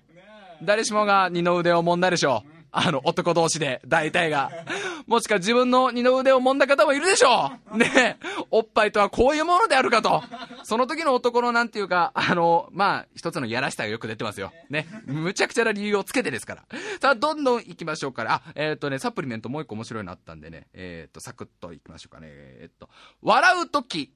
[0.62, 0.64] う。
[0.64, 2.57] 誰しもが二の腕を揉んだでしょう。
[2.70, 4.50] あの、男同士で、大体が。
[5.06, 8.18] もしか自分の二の腕を揉んだ方もいるでしょうね
[8.50, 10.22] おっぱいとはこういうものであるかと。
[10.64, 14.52] その時の男のなんていうか、あの、まあ、一つのやらしさがよく出てますよ。
[14.68, 14.86] ね。
[15.06, 16.64] むちゃくちゃな理由をつけてですから。
[17.00, 18.34] さあ、どんどん行きましょうから。
[18.34, 20.68] あ、えっ、ー、とね、サプリメントもう一個面白いのあったんでね。
[20.74, 22.26] えっ、ー、と、サクッと行きましょうかね。
[22.30, 22.90] えっ、ー、と、
[23.22, 24.12] 笑う時、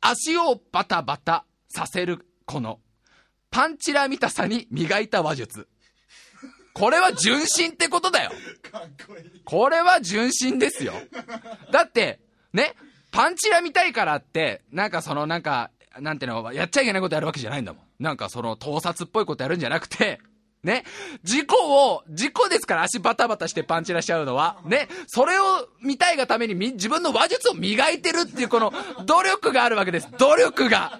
[0.00, 2.80] 足をバタバタさせる、この、
[3.50, 5.68] パンチラ見たさに磨いた話術。
[6.74, 8.32] これは純真ってことだよ。
[9.44, 10.92] これは純真ですよ。
[11.70, 12.20] だって、
[12.52, 12.74] ね、
[13.12, 15.70] パンチラ見たいからって、なんかそのなんか、
[16.00, 17.82] なんていうの、やっちゃいけないことやるわけじゃないんだもん。
[18.00, 20.20] なんかその盗撮っぽいことやるんじゃなくて、
[20.64, 20.84] ね。
[21.22, 24.60] 事故を、事故ですから足バタバタしてパンチラしちゃうのは。
[24.64, 24.88] ね。
[25.06, 28.72] それを見たいがために自分の話術を磨いてるっていうこの
[29.04, 30.08] 努力があるわけです。
[30.18, 30.98] 努力が。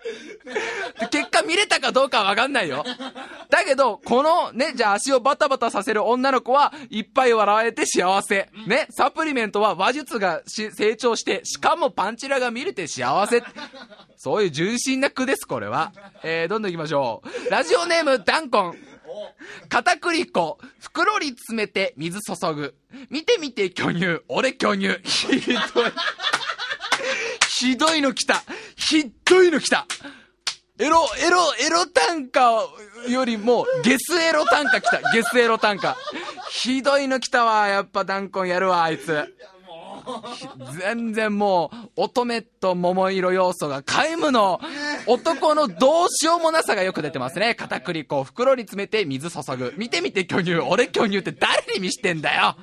[1.10, 2.84] 結果見れたかどうかはわかんないよ。
[3.48, 8.48] だけど、このね、じゃあ足をバタバタさせる女の子はいっぱい笑えて幸せ。
[8.66, 13.42] ね、サプリメントは話術が成長して、しかもパンチラが見れて幸せ。
[14.16, 15.92] そういう純真な句です、これは。
[16.22, 17.50] えー、どんどん行きましょう。
[17.50, 18.76] ラジオネーム、ダンコン。
[19.68, 22.74] 片栗粉、袋に詰めて水注ぐ。
[23.10, 25.00] 見てみて巨乳、俺巨乳。
[25.02, 25.92] ひどい。
[27.60, 28.42] ひどいの来た。
[28.74, 29.86] ひどいの来た。
[30.78, 32.66] エロ、エロ、エロ単価
[33.06, 35.12] よりも、ゲスエロ単価来た。
[35.12, 35.94] ゲスエロ単価。
[36.48, 37.68] ひどいの来たわ。
[37.68, 39.36] やっぱダンコンやるわ、あいつ。
[40.78, 44.58] 全然もう、乙女と桃色要素が皆無の、
[45.06, 47.54] 男のどうしようもなさがよく出てますね。
[47.54, 49.74] 片栗粉を袋に詰めて水注ぐ。
[49.76, 50.54] 見てみて巨乳。
[50.60, 52.56] 俺巨乳って誰に見してんだよ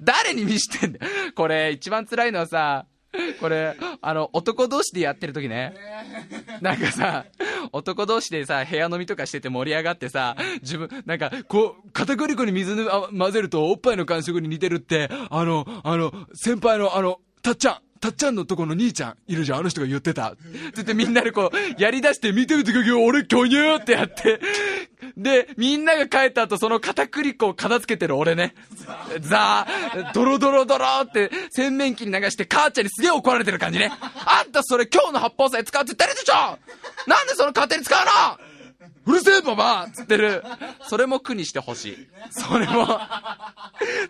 [0.00, 2.86] 誰に見してんだよこれ、一番辛いのはさ、
[3.40, 5.74] これ、あの、男同士でやってる時ね。
[6.60, 7.26] なんかさ、
[7.72, 20.32] 男同士でさ、部屋飲みとかしてて盛り上がってさ、自分、なんか、こう、片栗粉に水混ぜるとおっぱいの感触に似てるって、あの、あの、先輩のあの、たっちゃん、たっちゃんのとこの兄ちゃんいるじゃん、あの人が言ってた。
[20.32, 20.38] って
[20.74, 24.40] 言ってみんなでこう、やり出して見てみてくれ俺巨乳ってやって。
[25.16, 28.56] で、みんなが帰った後その片栗粉を片付けてる俺ね。
[29.20, 33.92] ザー、ドロドロドロって洗面器に流して母ちゃんにすげえ怒られてる感じね。
[34.00, 36.58] あんたそれ今日の発泡剤使うって言ってるでしょ
[37.06, 38.04] なんでその勝手に使う
[38.40, 38.51] の
[39.06, 40.42] うるせえババつってる。
[40.88, 42.08] それも苦にしてほしい。
[42.30, 42.86] それも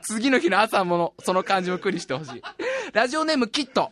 [0.03, 2.43] 次の日の朝ものその感じも苦にしてほしい。
[2.93, 3.91] ラジオネームキット。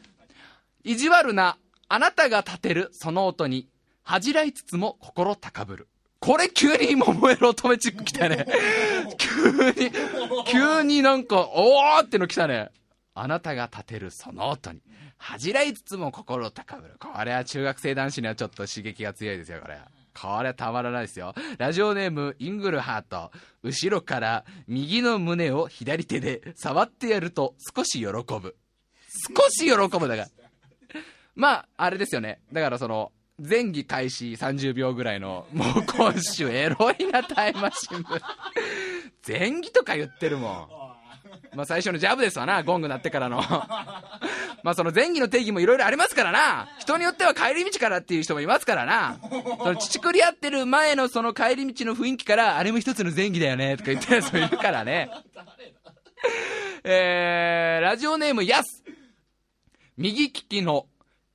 [0.83, 1.59] 意地悪な、
[1.89, 3.69] あなたが立てるその音に、
[4.03, 5.89] 恥じらいつつも心高ぶる。
[6.21, 8.47] これ急に桃色乙女チック来たね。
[9.19, 9.91] 急に、
[10.47, 12.71] 急になんか、おーっての来たね。
[13.15, 14.81] あなたが立てるその音に
[15.19, 19.79] 恥じらいつつも心高ぶるこれは中学生男子にはちょっと刺激が強いですよこれ
[20.21, 21.35] これはたまらないですよ。
[21.59, 23.31] ラジオネームイングルハート。
[23.63, 28.57] 後ろから右の胸を左手で触ってやると少し喜ぶ。
[29.37, 30.29] 少し喜ぶだから
[31.35, 32.41] まああれですよね。
[32.53, 38.05] だからその前儀開始30秒ぐらいのもう今週エロいなタイムマシン
[39.27, 40.90] 前儀とか言ってるもん。
[41.55, 43.39] まあ最初のジャブですわな、ゴング鳴ってからの。
[44.63, 46.69] まあその前儀の定義もいろいろありますからな。
[46.79, 49.19] 人によっては帰り道からっていう人もいますからな。
[49.59, 55.11] その乳くり合ってる前のその帰り道の雰囲気から、あれも一つの前儀だよね、とか言って る人いるからね。
[56.85, 58.85] えー、ラジオネームやす。
[59.97, 60.87] 右利きの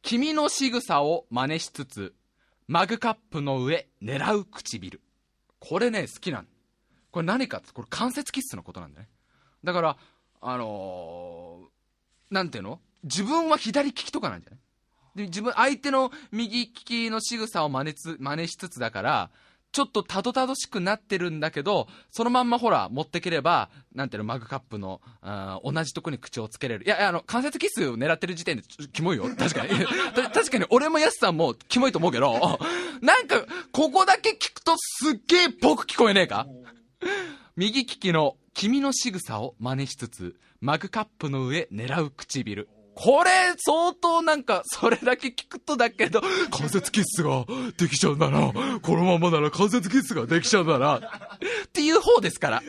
[0.01, 2.13] 君の仕草を真似しつつ、
[2.67, 5.01] マグカップの上狙う唇。
[5.59, 6.47] これね、好きなん
[7.15, 9.07] これ何かこれ関節キスのことなんだね。
[9.65, 9.97] だから、
[10.41, 12.79] あのー、なんていうの？
[13.03, 14.59] 自分は左利きとかなんじゃない？
[15.15, 19.29] で自分、相手の右利きの仕草を真似つ真似しつつだから、
[19.71, 26.85] ちょっとたどたどしくなってるんだけど、そのまんまほら、持ってければ、なんていうの、マグカップの、あ同じとこに口をつけれる。
[26.85, 28.63] いや、いやあの、関節キスを狙ってる時点で、
[28.93, 29.25] キモいよ。
[29.37, 29.85] 確かに。
[30.33, 32.57] 確かに、俺もヤスさんもキモいと思うけど、
[33.01, 36.47] なんか、ここだけ聞くとすっげえぽく聞こえねえか？
[37.57, 42.69] 右利きの君の仕草を真似しつつ、マグカップの上狙う唇。
[42.93, 47.45] これ、相当なんか、それだけ聞くとだけど、関節キッスが
[47.77, 48.53] できちゃうんだな。
[48.81, 50.99] このままなら関節キッスができちゃうんだな。
[50.99, 51.01] っ
[51.73, 52.63] ていう方ですから。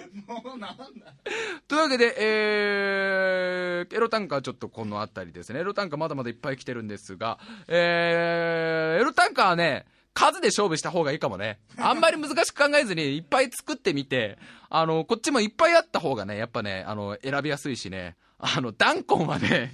[1.68, 5.60] というわけで、えー、エロ短歌はちょっとこの辺りですね。
[5.60, 11.58] エロ短歌まだまだいっぱい来てるんですが、えー、エロ短歌はね、数で勝負した方がいいかもね。
[11.76, 14.38] あんまり難しく考えずにいっぱい作ってみて、
[14.70, 18.16] あの、こっちもいっぱいあった方がね、やっぱね、あの、選びやすいしね。
[18.38, 19.72] あの、ダンコンはね、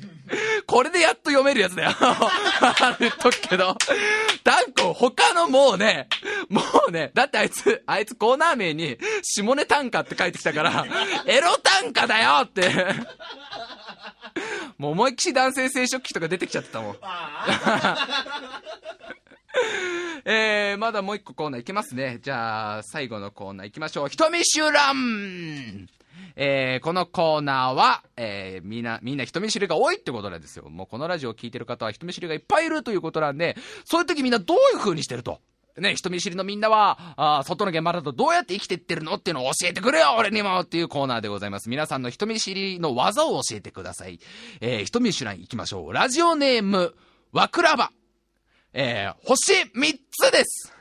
[0.67, 1.91] これでやっと読めるやつだよ。
[2.99, 3.77] 言っとくけど、
[4.43, 6.09] ダンコン他のもうね、
[6.49, 10.87] もうね、だってあいつ、あいつコーナー名に、下ネ短歌って書いてきたから、
[11.27, 12.69] エロ短歌だよって
[14.77, 16.97] もう思いっきし男性生殖器とか出てきちゃってたもん。
[20.25, 22.19] えー、まだもう一個コーナーいきますね。
[22.23, 24.09] じゃあ、最後のコーナーいきましょう。
[24.09, 25.89] 人見知らん
[26.37, 30.69] えー、このコーナーは、えー、みんな、みんな人見知りが多いってことなんですよ。
[30.69, 35.41] もうこのラジオを聴いてる方は人見知りがいっぱいいるということなんで、そういう時みんなどういう風にしてると？
[35.79, 41.71] ね、人見知りのみんなは、あ外の現場だとどうやって生きてってるのっていうのを教えてくれよ俺にもっていうコーナーでございます。
[41.71, 44.21] 皆さんの人見知りの技を教えてください。
[44.61, 45.93] えー、人見知らん行きましょう。
[45.93, 46.95] ラジオネーム、
[47.33, 47.91] わくらば。
[48.73, 50.73] えー、星3つです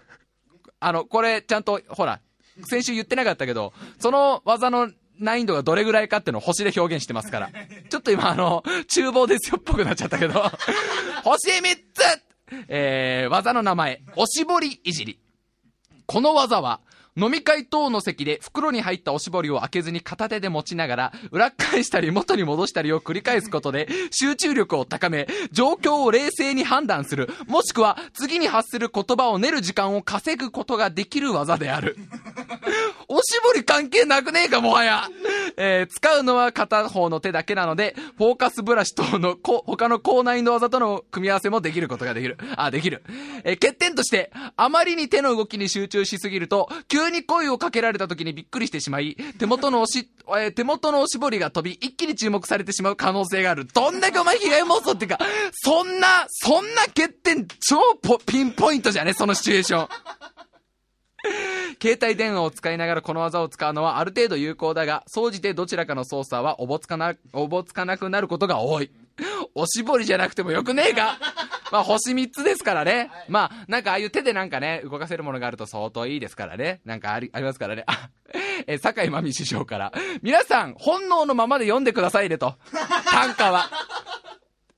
[0.79, 2.19] あの、これ、ちゃんと、ほら、
[2.65, 4.89] 先週言ってなかったけど、その技の
[5.19, 7.51] 難易度がどれぐらいかっていうのを星で表現してますから。
[7.89, 8.63] ちょっと今、あの、
[8.93, 10.33] 厨房ですよっぽくなっちゃったけど、
[11.23, 12.31] 星3つ
[12.67, 15.19] えー、技の名前、おしぼりいじり。
[16.05, 16.81] この技は、
[17.17, 31.97] 飲み会等の席で袋に入ったおしぼりを開けずに片手で持ちながら、裏返したり元に戻したりを繰り返すことで、集中力を高め、状況を冷静に判断する、もしくは次に発する言葉を練る時間を稼ぐことができる技である。
[33.09, 35.09] おしぼり関係なくねえか、もはや。
[35.57, 42.37] えー、使うのは片方の手だけなので、フォーカスブラシ等のこ他の高難易度技との組み合わせもできることができる。
[42.55, 43.03] あ、できる。
[43.43, 46.69] えー、欠点として、あまりに手の動きに集中しすぎると、
[47.01, 53.65] 急に声をかけられた時にびっくりしてしまい、手元のおし、えー、手元のおしぼりが飛び、一気に注目されてしまう可能性がある。
[53.65, 55.19] どんだけお前被害妄想っていうか、
[55.51, 57.79] そんな、そんな欠点、超
[58.25, 59.89] ピンポイントじゃねそのシチュエーション。
[61.81, 68.91] 携帯電話を使いながらこの技を使うのはある程度有効だが、総じてどちらかの操作はおぼつかな、おぼつかなくなることが多い。
[69.55, 71.17] おしぼりじゃなくてもよくねえか
[71.71, 73.09] まあ、星3つですからね。
[73.29, 76.81] まあ、なんかああいう手でなんかね、動かせるものがあると相当いいですからね。
[76.83, 77.83] なんかあり、ありますからね。
[77.87, 78.09] あ、
[78.67, 79.93] え、坂井真美師匠から。
[80.21, 82.55] 皆さん、本能のままで読んでくださいねと。
[83.09, 83.69] 短歌は。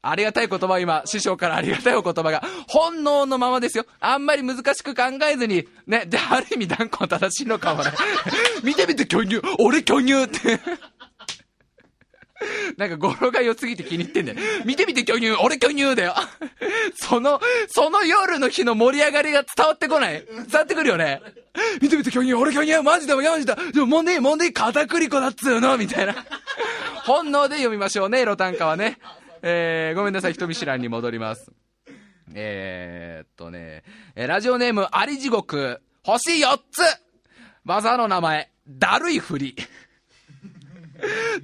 [0.05, 3.85] ありがたい言葉今、師匠からありがたいお言葉が、本能のままですよ。
[4.01, 7.91] あんまり難しく考えずに、ね、で、ある意味断固正しいのかもね。
[8.63, 10.59] 見てみて巨乳俺巨乳って
[12.77, 14.39] なんか語呂が良すぎて気に入ってんだよ。
[14.65, 16.15] 見てみて巨乳俺巨乳だよ
[16.95, 21.21] その、その夜の日の盛り上がりが伝わってこない伝わってくるよね。
[21.81, 26.15] 見てみて巨乳俺巨乳マジだマジだでももんでいいもんでいい片栗粉だっつうのみたいな。
[27.05, 28.97] 本能で読みましょうね、ロタンカはね。
[29.41, 31.51] えー、ごめんなさい、人見知らんに戻ります。
[32.33, 33.83] えー、っとね
[34.15, 36.81] え、ラジオネーム、あり地獄、星4つ
[37.65, 39.55] 技の名前、だるいふり。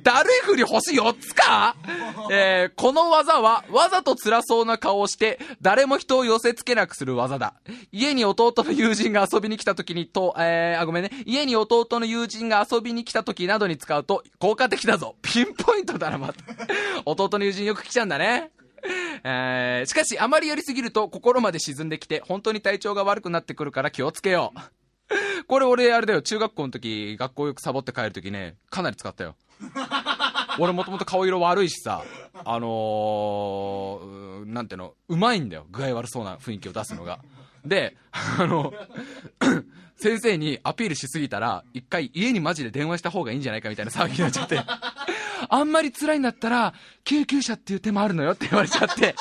[0.04, 1.76] だるいふり星4つか？
[2.32, 7.56] えー、この技は、わざと辛そうな顔をして、誰も人を寄せ付けなくする技だ。
[7.92, 11.12] 家に弟の友人が遊びに来た時にと、えー、あ、ごめんね。
[11.26, 15.16] 家に弟の友人が遊びに来た時などに使うと、効果的だぞ。
[15.22, 16.44] ピンポイントだな、また。
[17.06, 18.52] 弟の友人よく来ちゃうんだね。
[19.24, 24.80] えー、しかし、あまりやりすぎると心まで沈んできて、本当に体調が悪くなってくるから気をつけよう。
[25.48, 29.36] これ俺、あれだよ、中学校の時、学校よくサボって帰る時ね、かなり使ったよ。
[30.60, 32.04] 俺もともと顔色悪いしさ、
[32.46, 35.66] あのー、なんていうの、うまいんだよ。
[35.72, 37.20] 具合悪そうな雰囲気を出すのが。
[37.66, 38.74] で、あの、
[39.98, 44.62] 先生にアピールしすぎたら、一回家にマジで電話した方がいいんじゃないかみたいな騒ぎになっちゃって、
[45.50, 49.16] あんまり辛いんだったら、救急車っていう手もあるのよって言われちゃって、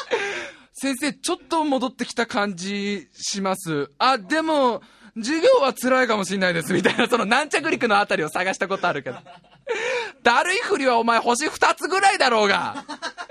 [0.73, 3.91] 先生、ちょっと戻ってきた感じします。
[3.99, 4.83] あ、でも、
[5.17, 9.17] 授業は辛いかもしんないです、みたいな、その軟着陸のあたりを探したことあるけど。
[10.23, 12.85] だるいふりはお前星二つぐらいだろうが。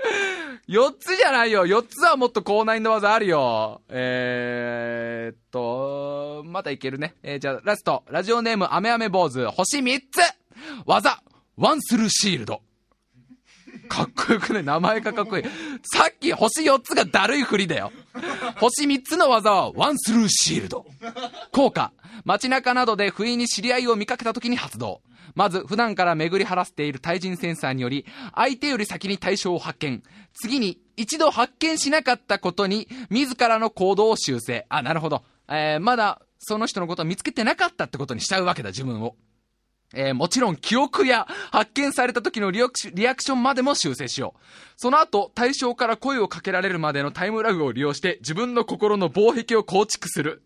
[0.66, 1.66] 四つじゃないよ。
[1.66, 3.80] 四つはもっと高難易度技あるよ。
[3.88, 7.14] えー、っと、まだいけるね。
[7.22, 8.04] えー、じゃあラスト。
[8.08, 10.20] ラジオネームアメアメ坊主、星三つ
[10.86, 11.20] 技、
[11.56, 12.62] ワンスルーシールド。
[13.88, 15.44] かっこよくね、名前がかっこいい。
[15.82, 17.92] さっき星4つがだるいふりだよ。
[18.60, 20.86] 星3つの技はワンスルーシールド。
[21.52, 21.92] 効果。
[22.24, 25.00] 街中などで不意に知り合いを見かけた時に発動。
[25.34, 30.02] まず、普段から巡り晴らしている対人センサーにより、相手より先に対象を発見。
[30.34, 34.66] 次に、一度発見しなかったことに、自らの行動を修正。
[34.68, 35.22] あ、なるほど。
[35.48, 39.16] えー、まだ、その人のことを見つけてなかったってことにしちゃうわけだ、自分を。
[39.94, 44.40] えー、もちろん記憶や発見された時のリアクションまでも修正しよう。
[44.76, 50.42] その後、対象から声をかけられるまでのタイムラグを利用して自分の心の防壁を構築する。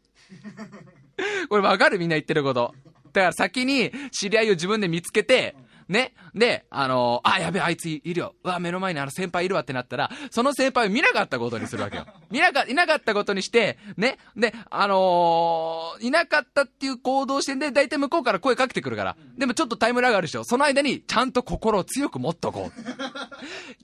[1.49, 1.99] これわかる？
[1.99, 2.74] みんな言ってること。
[3.12, 5.55] だから先に知り合いを自分で見つけて、
[5.93, 6.14] ね。
[6.34, 8.34] で、あのー、あ、やべえ、あいついるよ。
[8.43, 12.07] うわ、目の前にあの先輩いるわってなったら、その先輩を見なかったことにするわけよ。
[12.30, 14.18] 見なか、いなかったことにして、ね。
[14.34, 19.16] で、あのー、いなかったっていう行動してんで、大体向こうから声かけてくるから。
[19.36, 20.45] でもちょっとタイムラグあるでしょ。
[20.45, 22.82] その間に、ちゃんと心を強く持っとこう。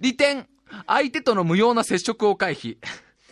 [0.00, 0.48] 利点、
[0.86, 2.78] 相手との無用な接触を回避。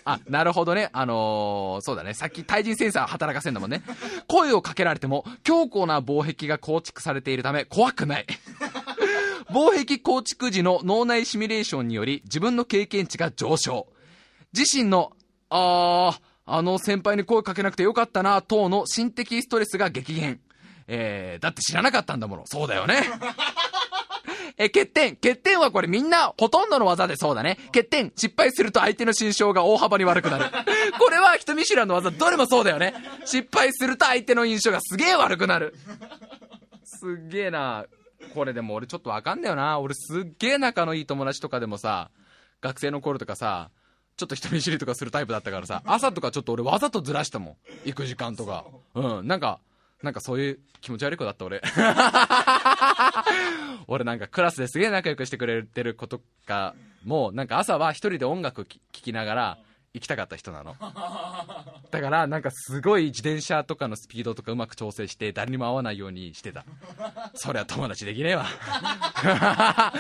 [0.07, 0.89] あ、なるほどね。
[0.93, 2.15] あのー、そうだね。
[2.15, 3.83] さっき対人センサー働かせんだもんね。
[4.29, 8.27] 声をかけられても、強固な防壁が構築されているため、怖くない。
[9.53, 13.89] 防壁構築時の脳内シミュレーションにより、自分の経験値が上昇。
[14.57, 15.11] 自身の、
[15.51, 20.39] あー、あの先輩に声かけなくてよかったな、等の心的ストレスが激減。
[20.87, 22.45] えー、だって知らなかったんだもの。
[22.47, 23.03] そうだよね。
[24.59, 25.17] え、欠点。
[25.17, 27.59] 欠点はこれみんな、ほとんどの技でそうだね。
[27.67, 28.13] 欠点。
[28.17, 30.45] 失敗すると相手の心象が大幅に悪くなる。
[30.99, 32.95] これは人見知らの技、どれもそうだよね。
[33.27, 35.75] 失敗すると相手の印象がすげえ悪くなる。
[36.85, 37.85] すっげえな。
[38.35, 39.79] これでも俺ちょっとわかんだよな。
[39.79, 42.11] 俺すっげえ仲のいい友達とかでもさ、
[42.63, 43.71] 学生の頃とかさ、
[44.17, 47.57] ちょっと人見知りとかするタイプだったからさ、朝とかちょっと俺わざとずらしたもん。
[47.85, 48.65] 行く時間とか。
[48.95, 49.27] うん。
[49.27, 49.61] なんか、
[50.07, 51.61] なんかそういう気持ち悪い子だった俺。
[53.89, 59.59] 俺なんかクラスですげえ仲良くしてくれてる子とかも、なんか朝は一人で音楽聴きながら
[59.97, 60.77] 行きたかった人なの。
[61.91, 66.67] だからなんかすごい自転車とかのスピードとかうまく調整して誰にも会わないようにしてた。
[67.35, 68.45] そりゃ友達できねえわ。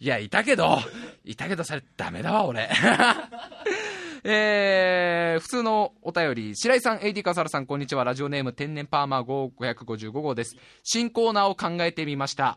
[0.00, 0.78] いや、いたけど、
[1.26, 2.70] いたけどそれダメだわ俺。
[4.26, 8.04] えー、普通のお便り、白井さん、AD 笠原さん、こんにちは。
[8.04, 10.56] ラジオネーム、天然パーマー555号です。
[10.82, 12.56] 新コーナーを考えてみました。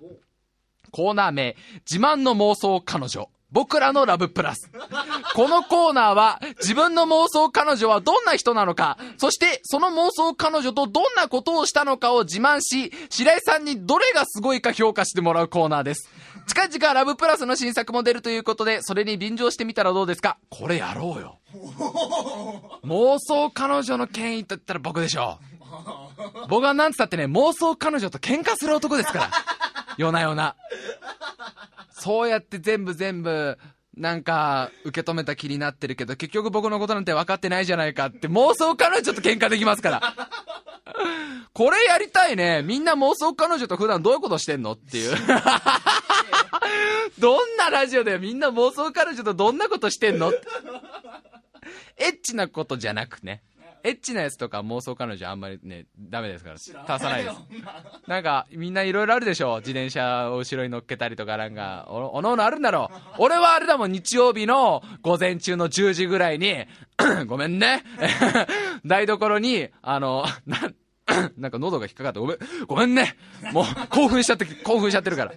[0.92, 3.30] コーナー名、自慢の妄想彼女。
[3.52, 4.70] 僕らのラブプラス。
[5.36, 16.10] このコーナーは自分の妄想彼女はどんな人なのか、そしてその妄想彼女とどんなことをしたのかを自慢し、白井さんにどれがすごいか評価してもらうコーナーです。
[16.48, 20.38] 近々ラブプラスの新作も出るということで、それに便乗してみたらどうですか？
[20.50, 21.40] これやろうよ。
[22.84, 26.48] 妄想彼女の権威と言ったら僕でしょう。
[26.50, 29.30] 僕はなんつったってね、妄想彼女と喧嘩する男ですから。
[29.98, 30.56] 夜な夜な。
[32.00, 33.58] そうやって全部全部、
[33.96, 40.02] なんか、受け止めた気になってるけど、結局僕のことなんて分かってないじゃないかって妄想彼女と喧嘩できますから。
[41.54, 42.62] これやりたいね。
[42.62, 45.16] みんな妄想彼女と普段どういうことしてんのっていう。
[47.18, 50.32] どんなラジオでみんな妄想彼女とどんなことしてんの
[51.98, 53.42] エッチなことじゃなくね。
[53.88, 56.56] エッチなやつとか妄想彼女あんまりね、ダメですから。
[56.56, 57.36] 足さないです。
[58.08, 59.58] なんか、みんないろいろあるでしょ？
[59.60, 62.98] 自転車を後ろに乗っけたりとかなんか、おおのおのあるんだろう。
[63.20, 66.66] 俺はあれだもん、日曜日の午前中の10時ぐらいに、
[67.28, 67.84] ごめんね。
[68.86, 70.58] 台所に、あの、な、
[71.38, 73.16] なんか喉が引っかかって、ごめん、ごめんね。
[73.54, 75.32] もう、興奮しちゃって、興奮しちゃってるから。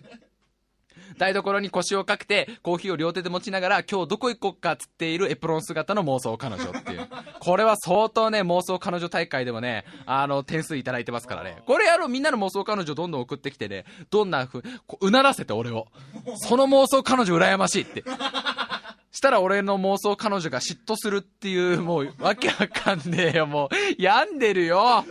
[1.21, 7.07] 台所に腰をかけて、コーヒーを両手で持ちながら、今日どこ行こっかっつっているエプロン姿の妄想彼女っていう。
[7.41, 11.63] これは相当ね、妄想彼女大会でもね、あの、点数いただいてますからね。
[11.67, 14.63] これやろう、みんなの妄想彼女どんどん送ってきてね、どんなふう、
[15.03, 15.89] うならせて俺を。
[16.37, 18.03] その妄想彼女羨ましいって。
[19.13, 23.69] したら俺の妄想彼女が嫉妬するっていう、もう、わけわかんねえよ、もう。
[23.99, 25.05] 病んでるよ。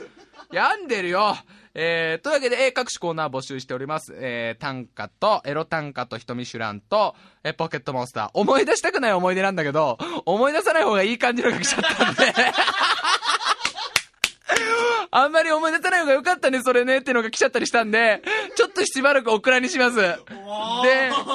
[0.52, 1.36] 病んでるよ。
[1.82, 4.14] えー、というわけで、えー各種コーナー募集しております。
[4.18, 8.30] えー、短歌と、エロ短歌と、ひとみシュランと、えーポケットモンスター。
[8.34, 12.34] 思い出したくない思い出なんだけど、思い出さない方がいい感じの曲しちゃったんで。
[15.12, 18.22] あんまり思い出さない方が良かったね、それね、ってのが来ちゃったりしたんで、
[18.56, 19.96] ちょっとしばらくオクラにします。
[19.98, 20.14] で、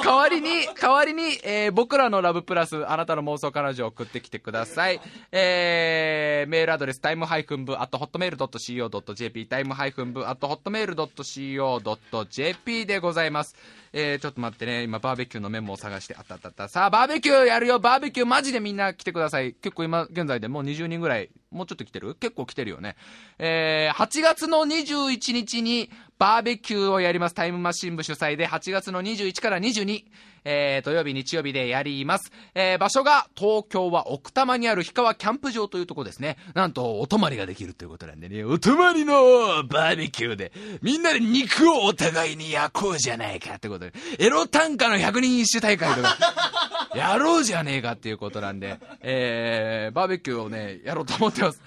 [0.05, 5.01] 代わりに、代わりに、えー僕らのラブプラス、あなたの妄想彼女を送ってきてください。
[5.33, 13.57] えー、メールアドレス、タイムハイフンブ、あと、ホットメール .co.jp、タイムハイフンブ、あと、ホットメール .co.jp でございます。
[13.97, 16.69] えー、ちょっと待ってね、今、バーベキューのメモを探して、あったあったあった。
[16.69, 19.55] さあ、バーベキューやるよ、バーベキュー、マジでみんな来てください。
[19.55, 22.17] 結構今、現在でもう20人ぐらい、もうちょっと来てる？
[22.17, 22.97] 結構来てるよね。
[23.39, 27.37] えー、8月の21日に、バーベキューをやります。
[27.37, 30.03] タイムマシン部主催で、8月の21から22、
[30.45, 32.31] えー、土曜日、日曜日でやります。
[32.55, 36.37] えー、場所が、東京は奥多摩にある氷川キャンプ場というところですね。
[36.55, 46.17] なんと、お泊まりができるということなんでね、お泊まりのバーベキューで、みんなで肉をお互いに焼こうじゃないかってことで、エロ短歌の100人一首大会とか、
[46.95, 51.61] やろうじゃねえかっていうことなんで、えー、バーベキューをね、やろうと思ってます。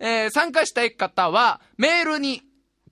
[0.00, 2.42] えー、参加したい方は、メールに、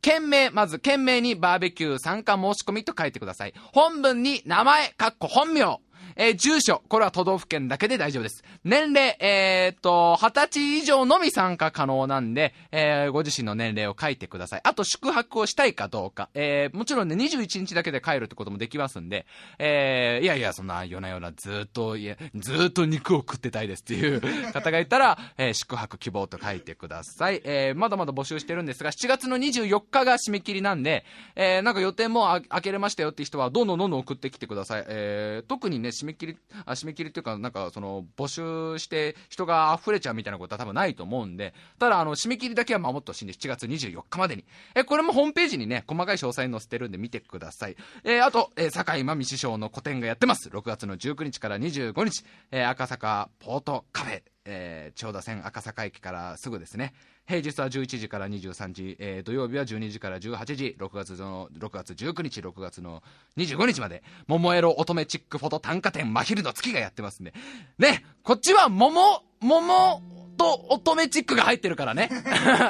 [0.03, 3.55] 件名、まず件名にバーベキュー参加申し込みと書いてください。
[3.73, 5.79] 本文に名前、かっこ本名、
[6.17, 8.43] えー住所、これは都道府県だけで大丈夫です。
[8.65, 14.61] 年齢、えーっと、20歳以上のみ参加可能なんで、えーご自身の年齢を書いてください。
[14.65, 16.29] あと、宿泊をしたいかどうか。
[16.35, 19.27] えーもちろんね、21日だけで帰るってこともできますんで、
[19.59, 24.21] えーいやいや、そんな、夜な夜なずっと、いや、ずっと肉を食ってたいですっていう
[24.53, 27.41] 方がいたら、えー宿泊希望と書いてください。
[27.45, 31.05] えーまだまだ募集してるんですが、7月の24日が締め切りなんで、
[31.37, 34.85] えーなんか予定もあ開けれましたよって人は、どんどんどんどん送ってきてください。
[34.89, 44.45] えー特にね、締め切り、あ、締め切りっていうか、なんかその、募集して人が溢れちゃうみたいなことは多分ないと思うんで、ただ、あの、締め切りだけは守ってほしいんで、7月24日までに。
[44.75, 47.77] えこれもホームページにね、細かい詳細載せてるんで見てください。
[48.05, 50.49] えーあと、えー、坂井真美師匠の個展がやってます。
[50.49, 56.93] 6月の19日から25日、えー赤坂ポートカフェ、えー千代田線赤坂駅からすぐですね。
[57.27, 63.03] 平日は11時から23時、えー土曜日は12時から18時、6月の、6月19日、6月の
[63.37, 67.33] 25日まで、桃色乙女チックフォト短歌展真昼の月がやってますんで。
[67.79, 70.03] ね、こっちは桃、桃
[70.37, 72.11] と乙女チックが入ってるからね。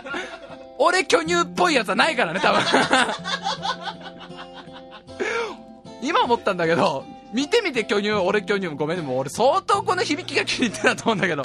[0.78, 2.62] 俺巨乳っぽいやつはないからね、多分。
[6.02, 11.44] 今思ったんだけど、見てみて巨乳、俺巨乳も、ごめんね、もう俺相当この響きが気に入ってたと思うんだけど、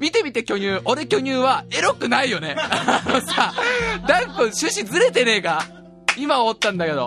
[0.00, 2.56] 見てみて巨乳、俺巨乳はエロくないよね。
[2.58, 3.52] あのさ、
[4.08, 5.64] ダンコ趣旨ずれてねえか？
[6.16, 7.06] 今思ったんだけど。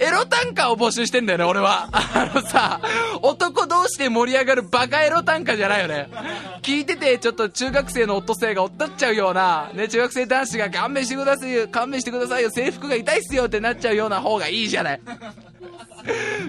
[0.00, 1.88] エロ短歌を募集してんだよね、俺は。
[1.92, 2.80] あのさ、
[3.22, 6.08] 男同士で盛り上がるバカエロ短歌じゃないよね。
[6.62, 15.00] 聞いてて、ちょっと中学生のオットセイがおっとっちゃうような、ね、中学生男子が勘弁してくださいよ、勘弁してくださいよ、制服が痛いっすよってなっちゃうような方がいいじゃない。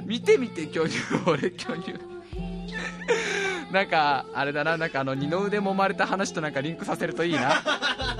[0.05, 1.93] 見てみて巨乳俺巨乳
[3.71, 7.61] なんかあれだななんかあの二の腕揉まれた話となんかリンクさせるといいな。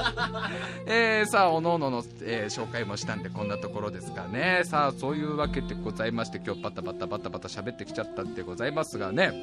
[0.86, 4.62] えー、さあおのおのの、えー紹介もしたんでこんなところですかね。
[4.66, 9.34] さあそういうわけでございまして今日バタバタバタバタ喋ってきちゃったんでございますがね。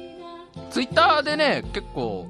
[0.71, 2.27] ツイッターでね結構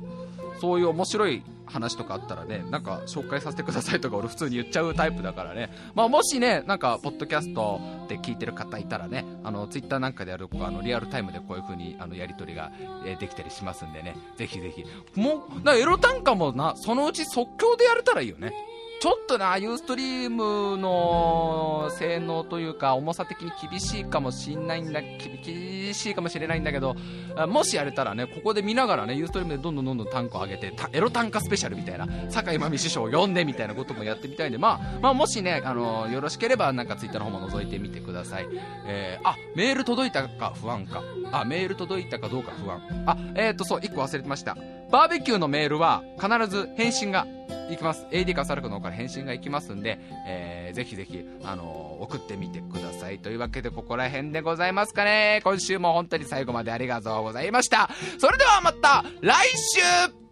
[0.59, 5.69] そういう面白い話とかあったらね、なんか紹介させてくださいとか俺普通に言っちゃうタイプだからね。
[5.93, 12.71] まあもしね、なんかポッドキャストで聞いてる方いたらね、あのツイッターなんかでやるあのリアルタイムでこういう風にあのやり取りが、
[13.05, 14.83] えできたりしますんでね、ぜひぜひ。
[15.19, 18.53] もう、なエロ短歌もな、そのうち即興でやれたらいいよね。
[18.99, 26.95] ちょっとな、ユーストリームの性能というか、重さ的に厳しいかもしんないんだ、厳しいかもしれないんだけど、
[27.47, 38.47] もしやれたらね、ここで見ながらね、ユーストリームでどんどんどんどん単価上げて、エロ単価スペシャルみたいな、坂井真美師匠を呼んでみたいなこともやってみたいんで、まあ、まあ、もしね、あの、よろしければ、なんかツイッターの方も覗いてみてください。
[38.87, 41.03] えー、あ、メール届いたか不安か。
[41.31, 42.81] あ、メール届いたかどうか不安。
[43.05, 44.57] あ、えーと、そう、一個忘れてました。
[44.89, 47.27] バーベキューのメールは、必ず返信が
[47.69, 48.05] いきます。
[48.11, 53.19] AD かサルクの方から返信がいきますんで、えー、ぜひぜひ、あのー送ってみてください。
[53.19, 55.41] というわけで、ここら辺でございますかね。
[55.43, 57.89] 今週も本当に最後までありがとうございました。
[58.19, 60.26] それではまた、来週